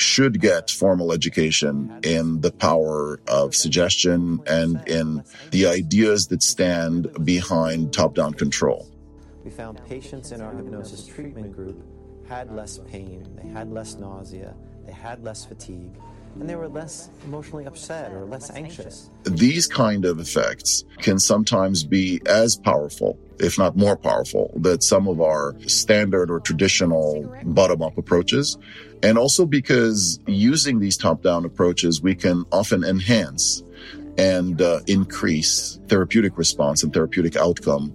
should 0.00 0.40
get 0.40 0.70
formal 0.70 1.12
education 1.12 2.00
in 2.02 2.40
the 2.40 2.52
power 2.52 3.20
of 3.28 3.54
suggestion 3.54 4.40
and 4.46 4.86
in 4.88 5.22
the 5.50 5.66
ideas 5.66 6.28
that 6.28 6.42
stand 6.42 7.08
behind 7.24 7.92
top 7.92 8.14
down 8.14 8.34
control. 8.34 8.88
We 9.44 9.50
found 9.50 9.84
patients 9.86 10.32
in 10.32 10.40
our 10.40 10.54
hypnosis 10.54 11.06
treatment 11.06 11.54
group 11.54 11.82
had 12.28 12.52
less 12.52 12.78
pain, 12.90 13.26
they 13.42 13.48
had 13.48 13.70
less 13.70 13.94
nausea, 13.94 14.54
they 14.84 14.92
had 14.92 15.24
less 15.24 15.44
fatigue, 15.44 15.98
and 16.38 16.48
they 16.48 16.56
were 16.56 16.68
less 16.68 17.10
emotionally 17.24 17.66
upset 17.66 18.12
or 18.12 18.24
less 18.24 18.50
anxious. 18.50 19.10
These 19.24 19.66
kind 19.66 20.04
of 20.04 20.20
effects 20.20 20.84
can 20.98 21.18
sometimes 21.18 21.84
be 21.84 22.20
as 22.26 22.56
powerful, 22.56 23.18
if 23.38 23.58
not 23.58 23.76
more 23.76 23.96
powerful, 23.96 24.52
than 24.56 24.80
some 24.80 25.08
of 25.08 25.20
our 25.20 25.54
standard 25.66 26.30
or 26.30 26.40
traditional 26.40 27.24
bottom 27.44 27.82
up 27.82 27.98
approaches. 27.98 28.56
And 29.02 29.18
also 29.18 29.46
because 29.46 30.18
using 30.26 30.78
these 30.78 30.96
top 30.96 31.22
down 31.22 31.44
approaches, 31.44 32.02
we 32.02 32.14
can 32.14 32.44
often 32.52 32.84
enhance 32.84 33.62
and 34.16 34.60
uh, 34.60 34.80
increase 34.86 35.78
therapeutic 35.86 36.36
response 36.36 36.82
and 36.82 36.92
therapeutic 36.92 37.36
outcome 37.36 37.94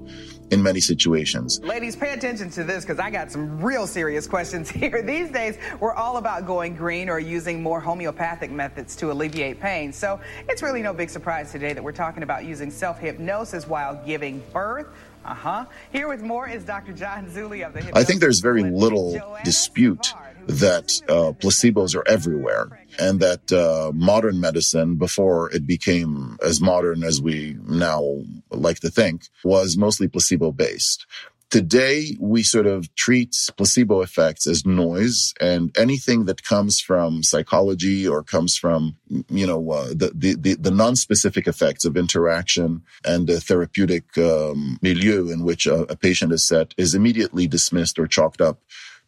in 0.53 0.61
many 0.63 0.79
situations. 0.79 1.59
Ladies, 1.61 1.95
pay 1.95 2.13
attention 2.13 2.49
to 2.51 2.63
this 2.63 2.85
because 2.85 2.99
I 2.99 3.09
got 3.09 3.31
some 3.31 3.59
real 3.59 3.87
serious 3.87 4.27
questions 4.27 4.69
here. 4.69 5.01
These 5.01 5.31
days, 5.31 5.57
we're 5.79 5.93
all 5.93 6.17
about 6.17 6.45
going 6.45 6.75
green 6.75 7.09
or 7.09 7.19
using 7.19 7.61
more 7.61 7.81
homeopathic 7.81 8.51
methods 8.51 8.95
to 8.97 9.11
alleviate 9.11 9.59
pain. 9.59 9.91
So 9.91 10.21
it's 10.47 10.61
really 10.61 10.83
no 10.83 10.93
big 10.93 11.09
surprise 11.09 11.51
today 11.51 11.73
that 11.73 11.83
we're 11.83 11.91
talking 11.91 12.23
about 12.23 12.45
using 12.45 12.69
self 12.69 12.99
hypnosis 12.99 13.67
while 13.67 14.01
giving 14.05 14.43
birth. 14.53 14.87
Uh 15.25 15.33
huh. 15.33 15.65
Here 15.91 16.07
with 16.07 16.21
more 16.21 16.47
is 16.47 16.63
Dr. 16.63 16.93
John 16.93 17.27
Zuli 17.27 17.65
of 17.65 17.73
the 17.73 17.97
I 17.97 18.03
think 18.03 18.19
there's 18.19 18.39
very 18.39 18.63
little 18.63 19.21
dispute 19.43 20.13
that 20.47 21.01
uh, 21.07 21.31
placebos 21.31 21.95
are 21.95 22.07
everywhere 22.07 22.85
and 22.99 23.19
that 23.21 23.51
uh, 23.51 23.91
modern 23.93 24.39
medicine, 24.39 24.95
before 24.95 25.49
it 25.51 25.65
became 25.65 26.37
as 26.43 26.59
modern 26.59 27.03
as 27.03 27.21
we 27.21 27.55
now 27.65 28.03
like 28.51 28.79
to 28.81 28.89
think, 28.89 29.27
was 29.43 29.77
mostly 29.77 30.07
placebo 30.07 30.51
based. 30.51 31.05
Today, 31.53 32.17
we 32.19 32.41
sort 32.41 32.65
of 32.65 32.95
treat 32.95 33.35
placebo 33.55 34.01
effects 34.01 34.47
as 34.47 34.65
noise 34.65 35.35
and 35.39 35.69
anything 35.77 36.25
that 36.25 36.41
comes 36.41 36.79
from 36.79 37.21
psychology 37.21 38.07
or 38.07 38.23
comes 38.23 38.57
from, 38.57 38.97
you 39.29 39.45
know, 39.45 39.69
uh, 39.69 39.89
the, 39.89 40.35
the, 40.35 40.55
the, 40.55 40.71
non-specific 40.71 41.47
effects 41.47 41.85
of 41.85 41.95
interaction 41.95 42.81
and 43.05 43.27
the 43.27 43.39
therapeutic 43.39 44.17
um, 44.17 44.79
milieu 44.81 45.29
in 45.29 45.43
which 45.43 45.67
a, 45.67 45.81
a 45.91 45.95
patient 45.95 46.31
is 46.31 46.43
set 46.43 46.73
is 46.75 46.95
immediately 46.95 47.45
dismissed 47.45 47.99
or 47.99 48.07
chalked 48.07 48.41
up 48.41 48.59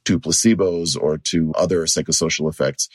to 0.04 0.20
placebos 0.20 0.96
or 0.96 1.18
to 1.18 1.52
other 1.56 1.86
psychosocial 1.88 2.48
effects. 2.48 2.90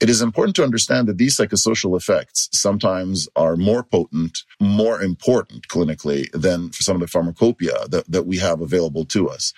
It 0.00 0.08
is 0.08 0.22
important 0.22 0.54
to 0.56 0.62
understand 0.62 1.08
that 1.08 1.18
these 1.18 1.36
psychosocial 1.36 1.96
effects 1.96 2.48
sometimes 2.52 3.28
are 3.34 3.56
more 3.56 3.82
potent, 3.82 4.44
more 4.60 5.02
important 5.02 5.66
clinically 5.66 6.30
than 6.30 6.70
for 6.70 6.84
some 6.84 6.94
of 6.94 7.00
the 7.00 7.08
pharmacopoeia 7.08 7.88
that, 7.88 8.04
that 8.08 8.24
we 8.24 8.38
have 8.38 8.60
available 8.60 9.04
to 9.06 9.28
us. 9.28 9.52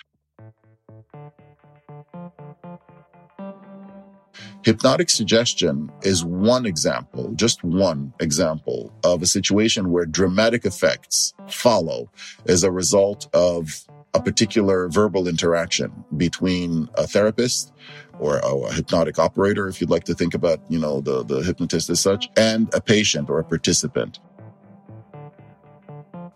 Hypnotic 4.63 5.11
suggestion 5.11 5.91
is 6.01 6.23
one 6.25 6.65
example, 6.65 7.31
just 7.35 7.63
one 7.63 8.13
example 8.19 8.91
of 9.03 9.21
a 9.21 9.27
situation 9.27 9.91
where 9.91 10.05
dramatic 10.05 10.65
effects 10.65 11.33
follow 11.49 12.11
as 12.47 12.63
a 12.63 12.71
result 12.71 13.27
of 13.33 13.85
a 14.13 14.21
particular 14.21 14.87
verbal 14.89 15.27
interaction 15.27 16.03
between 16.17 16.89
a 16.95 17.07
therapist 17.07 17.73
or 18.21 18.37
a, 18.37 18.71
hypnotic 18.71 19.17
operator, 19.17 19.67
if 19.67 19.81
you'd 19.81 19.89
like 19.89 20.03
to 20.05 20.13
think 20.13 20.33
about, 20.33 20.59
you 20.69 20.79
know, 20.79 21.01
the, 21.01 21.23
the 21.23 21.41
hypnotist 21.41 21.89
as 21.89 21.99
such, 21.99 22.29
and 22.37 22.73
a 22.73 22.79
patient 22.79 23.29
or 23.29 23.39
a 23.39 23.43
participant. 23.43 24.19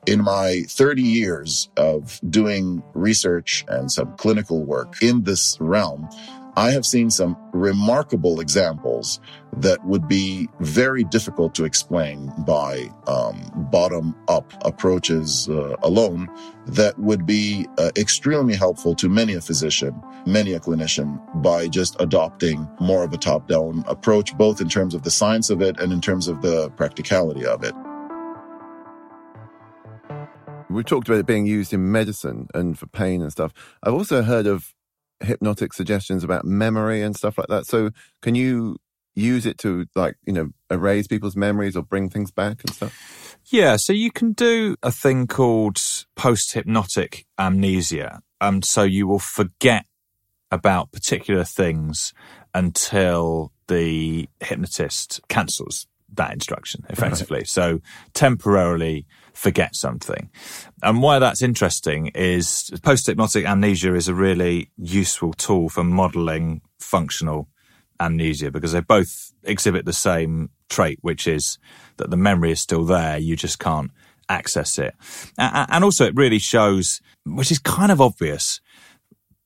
In 0.07 0.23
my 0.23 0.63
30 0.67 1.01
years 1.01 1.69
of 1.77 2.19
doing 2.29 2.83
research 2.93 3.65
and 3.67 3.91
some 3.91 4.15
clinical 4.17 4.63
work 4.63 5.01
in 5.01 5.23
this 5.23 5.57
realm, 5.61 6.09
I 6.57 6.71
have 6.71 6.85
seen 6.85 7.09
some 7.09 7.35
remarkable 7.51 8.39
examples 8.39 9.19
that 9.57 9.83
would 9.83 10.07
be 10.07 10.47
very 10.61 11.03
difficult 11.03 11.53
to 11.55 11.65
explain 11.65 12.31
by 12.47 12.89
um, 13.07 13.51
bottom 13.71 14.15
up 14.29 14.53
approaches 14.63 15.49
uh, 15.49 15.75
alone 15.83 16.29
that 16.67 16.97
would 16.97 17.25
be 17.25 17.67
uh, 17.77 17.91
extremely 17.97 18.55
helpful 18.55 18.95
to 18.95 19.09
many 19.09 19.33
a 19.33 19.41
physician, 19.41 20.01
many 20.25 20.53
a 20.53 20.59
clinician 20.61 21.19
by 21.41 21.67
just 21.67 21.97
adopting 21.99 22.69
more 22.79 23.03
of 23.03 23.11
a 23.11 23.17
top 23.17 23.49
down 23.49 23.83
approach, 23.87 24.35
both 24.37 24.61
in 24.61 24.69
terms 24.69 24.93
of 24.93 25.03
the 25.03 25.11
science 25.11 25.49
of 25.49 25.61
it 25.61 25.77
and 25.81 25.91
in 25.91 25.99
terms 25.99 26.29
of 26.29 26.41
the 26.41 26.69
practicality 26.71 27.45
of 27.45 27.65
it. 27.65 27.73
We've 30.69 30.85
talked 30.85 31.09
about 31.09 31.19
it 31.19 31.25
being 31.25 31.45
used 31.45 31.73
in 31.73 31.91
medicine 31.91 32.47
and 32.53 32.79
for 32.79 32.87
pain 32.87 33.21
and 33.21 33.31
stuff. 33.31 33.53
I've 33.83 33.93
also 33.93 34.23
heard 34.23 34.47
of 34.47 34.73
hypnotic 35.25 35.73
suggestions 35.73 36.23
about 36.23 36.45
memory 36.45 37.01
and 37.01 37.15
stuff 37.15 37.37
like 37.37 37.47
that. 37.47 37.65
So 37.65 37.91
can 38.21 38.35
you 38.35 38.77
use 39.15 39.45
it 39.45 39.57
to 39.59 39.85
like, 39.95 40.15
you 40.25 40.33
know, 40.33 40.49
erase 40.69 41.07
people's 41.07 41.35
memories 41.35 41.75
or 41.75 41.83
bring 41.83 42.09
things 42.09 42.31
back 42.31 42.61
and 42.63 42.73
stuff? 42.73 43.37
Yeah, 43.45 43.75
so 43.75 43.93
you 43.93 44.11
can 44.11 44.33
do 44.33 44.75
a 44.81 44.91
thing 44.91 45.27
called 45.27 45.79
post 46.15 46.53
hypnotic 46.53 47.25
amnesia. 47.37 48.21
Um, 48.41 48.61
so 48.61 48.83
you 48.83 49.07
will 49.07 49.19
forget 49.19 49.85
about 50.51 50.91
particular 50.91 51.43
things 51.43 52.13
until 52.53 53.51
the 53.67 54.29
hypnotist 54.41 55.21
cancels 55.27 55.87
that 56.13 56.31
instruction 56.31 56.85
effectively. 56.89 57.39
Right. 57.39 57.47
So 57.47 57.81
temporarily 58.13 59.05
forget 59.35 59.75
something. 59.75 60.29
And 60.81 61.01
why 61.01 61.19
that's 61.19 61.41
interesting 61.41 62.07
is 62.15 62.71
post 62.81 63.05
hypnotic 63.07 63.45
amnesia 63.45 63.93
is 63.93 64.07
a 64.07 64.13
really 64.15 64.71
useful 64.77 65.33
tool 65.33 65.69
for 65.69 65.83
modeling 65.83 66.61
functional 66.79 67.49
amnesia 67.99 68.49
because 68.49 68.71
they 68.71 68.79
both 68.79 69.33
exhibit 69.43 69.85
the 69.85 69.93
same 69.93 70.49
trait, 70.69 70.99
which 71.01 71.27
is 71.27 71.57
that 71.97 72.09
the 72.09 72.17
memory 72.17 72.51
is 72.51 72.59
still 72.59 72.85
there. 72.85 73.17
You 73.17 73.35
just 73.35 73.59
can't 73.59 73.91
access 74.29 74.79
it. 74.79 74.95
And 75.37 75.83
also 75.83 76.05
it 76.05 76.15
really 76.15 76.39
shows, 76.39 77.01
which 77.25 77.51
is 77.51 77.59
kind 77.59 77.91
of 77.91 78.01
obvious, 78.01 78.61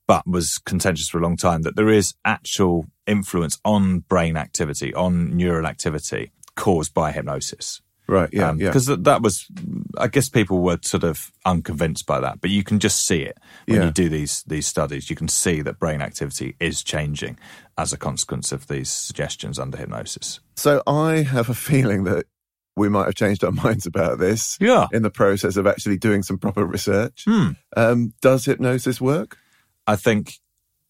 but 0.06 0.26
was 0.26 0.58
contentious 0.58 1.08
for 1.08 1.18
a 1.18 1.22
long 1.22 1.36
time, 1.36 1.62
that 1.62 1.76
there 1.76 1.90
is 1.90 2.14
actual 2.24 2.86
influence 3.06 3.58
on 3.64 4.00
brain 4.00 4.36
activity, 4.36 4.94
on 4.94 5.36
neural 5.36 5.66
activity 5.66 6.32
caused 6.56 6.94
by 6.94 7.12
hypnosis. 7.12 7.82
Right. 8.10 8.28
Yeah. 8.32 8.48
Um, 8.48 8.58
Because 8.58 8.86
that, 8.86 9.04
that 9.04 9.22
was, 9.22 9.46
I 9.96 10.08
guess 10.08 10.28
people 10.28 10.60
were 10.60 10.78
sort 10.82 11.04
of 11.04 11.30
unconvinced 11.46 12.06
by 12.06 12.18
that, 12.18 12.40
but 12.40 12.50
you 12.50 12.64
can 12.64 12.80
just 12.80 13.06
see 13.06 13.22
it 13.22 13.38
when 13.66 13.78
yeah. 13.78 13.84
you 13.86 13.92
do 13.92 14.08
these 14.08 14.42
these 14.48 14.66
studies. 14.66 15.10
You 15.10 15.16
can 15.16 15.28
see 15.28 15.62
that 15.62 15.78
brain 15.78 16.02
activity 16.02 16.56
is 16.58 16.82
changing 16.82 17.38
as 17.78 17.92
a 17.92 17.96
consequence 17.96 18.50
of 18.50 18.66
these 18.66 18.90
suggestions 18.90 19.60
under 19.60 19.78
hypnosis. 19.78 20.40
So 20.56 20.82
I 20.88 21.22
have 21.22 21.48
a 21.48 21.54
feeling 21.54 22.02
that 22.04 22.26
we 22.76 22.88
might 22.88 23.06
have 23.06 23.14
changed 23.14 23.44
our 23.44 23.52
minds 23.64 23.86
about 23.86 24.18
this. 24.18 24.58
Yeah. 24.60 24.88
In 24.92 25.02
the 25.02 25.10
process 25.10 25.56
of 25.56 25.68
actually 25.68 25.96
doing 25.96 26.24
some 26.24 26.36
proper 26.36 26.66
research. 26.66 27.24
Hmm. 27.26 27.50
Um, 27.76 28.14
does 28.20 28.44
hypnosis 28.46 29.00
work? 29.00 29.38
I 29.86 29.94
think 29.94 30.40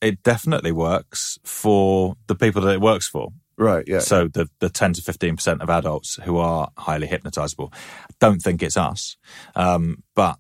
it 0.00 0.22
definitely 0.22 0.72
works 0.72 1.38
for 1.44 2.16
the 2.28 2.34
people 2.34 2.62
that 2.62 2.72
it 2.72 2.80
works 2.80 3.06
for. 3.06 3.32
Right, 3.60 3.84
yeah. 3.86 3.98
So 3.98 4.26
the, 4.26 4.48
the 4.60 4.70
10 4.70 4.94
to 4.94 5.02
15% 5.02 5.60
of 5.60 5.68
adults 5.68 6.18
who 6.24 6.38
are 6.38 6.70
highly 6.78 7.06
hypnotizable 7.06 7.74
don't 8.18 8.40
think 8.40 8.62
it's 8.62 8.78
us. 8.78 9.18
Um, 9.54 10.02
but 10.14 10.38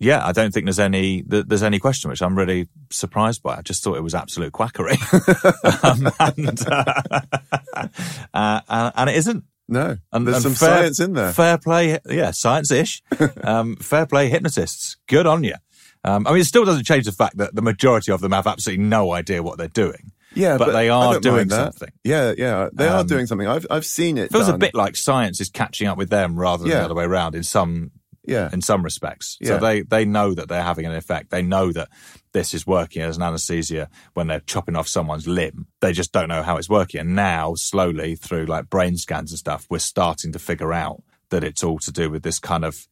yeah, 0.00 0.26
I 0.26 0.32
don't 0.32 0.52
think 0.52 0.66
there's 0.66 0.80
any 0.80 1.22
there's 1.24 1.62
any 1.62 1.78
question, 1.78 2.10
which 2.10 2.20
I'm 2.20 2.36
really 2.36 2.68
surprised 2.90 3.44
by. 3.44 3.58
I 3.58 3.62
just 3.62 3.84
thought 3.84 3.96
it 3.96 4.02
was 4.02 4.16
absolute 4.16 4.52
quackery, 4.52 4.96
um, 5.84 6.10
and, 6.18 6.66
uh, 6.68 7.20
uh, 8.34 8.90
and, 8.96 9.08
it 9.08 9.14
isn't. 9.14 9.44
No, 9.68 9.96
and, 10.10 10.26
there's 10.26 10.44
and 10.44 10.56
some 10.56 10.68
fair, 10.68 10.78
science 10.78 10.98
in 10.98 11.12
there. 11.12 11.32
Fair 11.32 11.56
play, 11.56 12.00
yeah, 12.10 12.32
science-ish. 12.32 13.00
um, 13.44 13.76
fair 13.76 14.04
play, 14.06 14.28
hypnotists. 14.28 14.96
Good 15.06 15.28
on 15.28 15.44
you. 15.44 15.54
Um, 16.02 16.26
I 16.26 16.32
mean, 16.32 16.40
it 16.40 16.46
still 16.46 16.64
doesn't 16.64 16.84
change 16.84 17.04
the 17.04 17.12
fact 17.12 17.36
that 17.36 17.54
the 17.54 17.62
majority 17.62 18.10
of 18.10 18.20
them 18.20 18.32
have 18.32 18.48
absolutely 18.48 18.84
no 18.84 19.12
idea 19.12 19.44
what 19.44 19.56
they're 19.56 19.68
doing. 19.68 20.10
Yeah, 20.34 20.58
but, 20.58 20.72
they 20.72 20.88
are 20.88 21.18
doing 21.20 21.48
something. 21.48 21.88
Yeah, 22.04 22.32
yeah, 22.36 22.68
they 22.72 22.86
are 22.88 23.00
Um, 23.00 23.06
doing 23.06 23.26
something. 23.26 23.46
I've 23.48 23.66
I've 23.70 23.86
seen 23.86 24.18
it. 24.18 24.32
Feels 24.32 24.48
a 24.48 24.56
bit 24.58 24.74
like 24.74 24.96
science 24.96 25.40
is 25.40 25.50
catching 25.50 25.86
up 25.88 25.98
with 25.98 26.10
them 26.10 26.38
rather 26.38 26.62
than 26.62 26.72
Yeah. 26.72 26.78
the 26.80 26.84
other 26.86 26.94
way 26.94 27.04
around 27.04 27.34
in 27.34 27.42
some 27.42 27.90
Yeah. 28.26 28.48
in 28.52 28.62
some 28.62 28.82
respects. 28.82 29.36
Yeah. 29.40 29.48
So 29.48 29.58
they 29.58 29.82
they 29.82 30.04
know 30.04 30.34
that 30.34 30.48
they're 30.48 30.62
having 30.62 30.86
an 30.86 30.92
effect. 30.94 31.30
They 31.30 31.42
know 31.42 31.72
that 31.72 31.88
this 32.32 32.54
is 32.54 32.66
working 32.66 33.02
as 33.02 33.16
an 33.16 33.22
anesthesia 33.22 33.88
when 34.14 34.26
they're 34.28 34.40
chopping 34.40 34.76
off 34.76 34.88
someone's 34.88 35.26
limb. 35.26 35.66
They 35.80 35.92
just 35.92 36.12
don't 36.12 36.28
know 36.28 36.42
how 36.42 36.56
it's 36.56 36.68
working. 36.68 37.00
And 37.00 37.14
now, 37.14 37.54
slowly 37.56 38.14
through 38.14 38.46
like 38.46 38.70
brain 38.70 38.96
scans 38.96 39.32
and 39.32 39.38
stuff, 39.38 39.66
we're 39.68 39.80
starting 39.80 40.32
to 40.32 40.38
figure 40.38 40.72
out 40.72 41.02
that 41.30 41.44
it's 41.44 41.62
all 41.64 41.78
to 41.80 41.92
do 41.92 42.08
with 42.10 42.22
this 42.22 42.38
kind 42.38 42.64
of 42.64 42.86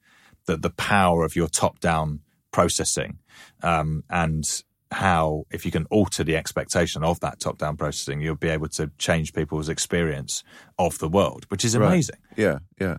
the 0.47 0.57
the 0.57 0.71
power 0.71 1.25
of 1.25 1.37
your 1.37 1.49
top 1.49 1.79
down 1.81 2.21
processing 2.53 3.19
um, 3.63 4.03
and 4.11 4.63
how 4.91 5.45
if 5.51 5.65
you 5.65 5.71
can 5.71 5.87
alter 5.91 6.25
the 6.25 6.37
expectation 6.37 7.05
of 7.05 7.21
that 7.21 7.39
top 7.41 7.59
down 7.59 7.77
processing 7.77 8.21
you'll 8.21 8.35
be 8.35 8.49
able 8.49 8.69
to 8.69 8.91
change 8.99 9.33
people's 9.33 9.69
experience 9.69 10.43
of 10.79 10.99
the 10.99 11.09
world 11.09 11.45
which 11.49 11.65
is 11.65 11.77
Right. 11.77 11.87
amazing 11.87 12.17
Yeah, 12.37 12.59
yeah. 12.81 12.97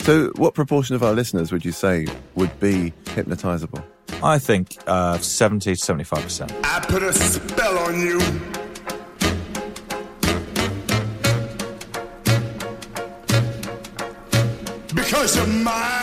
So, 0.00 0.32
what 0.36 0.54
proportion 0.54 0.94
of 0.96 1.02
our 1.02 1.12
listeners 1.12 1.52
would 1.52 1.64
you 1.66 1.72
say 1.72 2.06
would 2.34 2.58
be 2.60 2.92
hypnotizable? 3.04 3.84
i 4.22 4.38
think 4.38 4.76
uh, 4.86 5.18
70 5.18 5.76
to 5.76 5.80
75% 5.80 6.50
I 6.64 6.80
put 6.80 7.02
a 7.02 7.12
spell 7.12 7.78
on 7.78 8.00
you. 8.00 8.18
Because 14.94 15.36
you're 15.36 15.46
mine. 15.46 15.97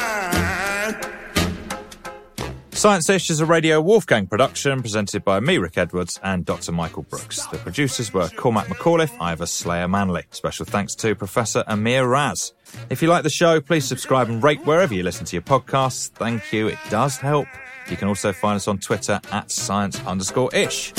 Science 2.85 3.09
Ish 3.09 3.31
is 3.31 3.39
a 3.39 3.47
Radio 3.47 3.81
Wolfgang 3.81 4.27
production 4.27 4.79
presented 4.79 5.25
by 5.25 5.39
me, 5.39 5.57
Rick 5.57 5.75
Edwards, 5.75 6.19
and 6.21 6.45
Dr. 6.45 6.71
Michael 6.71 7.01
Brooks. 7.01 7.47
The 7.47 7.57
producers 7.57 8.13
were 8.13 8.29
Cormac 8.29 8.67
McAuliffe, 8.67 9.19
Ivor 9.19 9.47
Slayer 9.47 9.87
Manley. 9.87 10.25
Special 10.29 10.67
thanks 10.67 10.93
to 10.97 11.15
Professor 11.15 11.63
Amir 11.65 12.07
Raz. 12.07 12.53
If 12.91 13.01
you 13.01 13.07
like 13.07 13.23
the 13.23 13.31
show, 13.31 13.59
please 13.59 13.85
subscribe 13.85 14.29
and 14.29 14.43
rate 14.43 14.63
wherever 14.67 14.93
you 14.93 15.01
listen 15.01 15.25
to 15.25 15.35
your 15.35 15.41
podcasts. 15.41 16.09
Thank 16.09 16.53
you. 16.53 16.67
It 16.67 16.77
does 16.91 17.17
help. 17.17 17.47
You 17.89 17.97
can 17.97 18.07
also 18.07 18.31
find 18.31 18.55
us 18.55 18.67
on 18.67 18.77
Twitter 18.77 19.19
at 19.31 19.49
science 19.49 19.99
underscore 20.05 20.53
ish. 20.53 20.93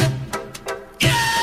I 1.00 1.35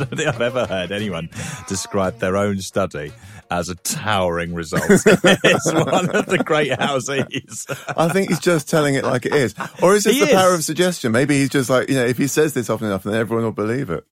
don't 0.04 0.16
think 0.16 0.28
I've 0.28 0.40
ever 0.40 0.66
heard 0.66 0.92
anyone 0.92 1.28
describe 1.68 2.18
their 2.18 2.36
own 2.36 2.60
study 2.60 3.12
as 3.50 3.68
a 3.68 3.74
towering 3.74 4.54
result. 4.54 4.84
it's 4.88 5.72
one 5.72 6.14
of 6.14 6.26
the 6.26 6.42
great 6.44 6.78
houses. 6.78 7.66
I 7.96 8.08
think 8.08 8.28
he's 8.28 8.38
just 8.38 8.68
telling 8.68 8.94
it 8.94 9.04
like 9.04 9.26
it 9.26 9.34
is. 9.34 9.54
Or 9.82 9.94
is 9.94 10.04
this 10.04 10.14
He 10.14 10.24
the 10.24 10.32
power 10.32 10.54
of 10.54 10.64
suggestion? 10.64 11.12
Maybe 11.12 11.38
he's 11.38 11.50
just 11.50 11.68
like, 11.68 11.88
you 11.88 11.96
know, 11.96 12.04
if 12.04 12.16
he 12.16 12.26
says 12.26 12.54
this 12.54 12.70
often 12.70 12.86
enough, 12.86 13.02
then 13.02 13.14
everyone 13.14 13.44
will 13.44 13.52
believe 13.52 13.90
it. 13.90 14.04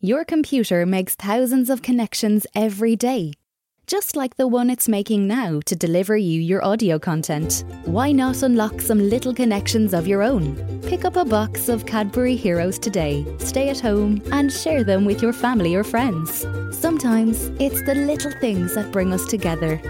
Your 0.00 0.24
computer 0.24 0.86
makes 0.86 1.16
thousands 1.16 1.68
of 1.68 1.82
connections 1.82 2.46
every 2.54 2.94
day. 2.94 3.32
Just 3.88 4.14
like 4.14 4.36
the 4.36 4.46
one 4.46 4.70
it's 4.70 4.88
making 4.88 5.26
now 5.26 5.58
to 5.66 5.74
deliver 5.74 6.16
you 6.16 6.40
your 6.40 6.64
audio 6.64 7.00
content. 7.00 7.64
Why 7.84 8.12
not 8.12 8.44
unlock 8.44 8.80
some 8.80 9.00
little 9.00 9.34
connections 9.34 9.92
of 9.92 10.06
your 10.06 10.22
own? 10.22 10.54
Pick 10.82 11.04
up 11.04 11.16
a 11.16 11.24
box 11.24 11.68
of 11.68 11.84
Cadbury 11.84 12.36
Heroes 12.36 12.78
today, 12.78 13.26
stay 13.38 13.70
at 13.70 13.80
home, 13.80 14.22
and 14.30 14.52
share 14.52 14.84
them 14.84 15.04
with 15.04 15.20
your 15.20 15.32
family 15.32 15.74
or 15.74 15.82
friends. 15.82 16.46
Sometimes 16.70 17.50
it's 17.58 17.82
the 17.82 17.96
little 17.96 18.32
things 18.40 18.76
that 18.76 18.92
bring 18.92 19.12
us 19.12 19.26
together, 19.26 19.80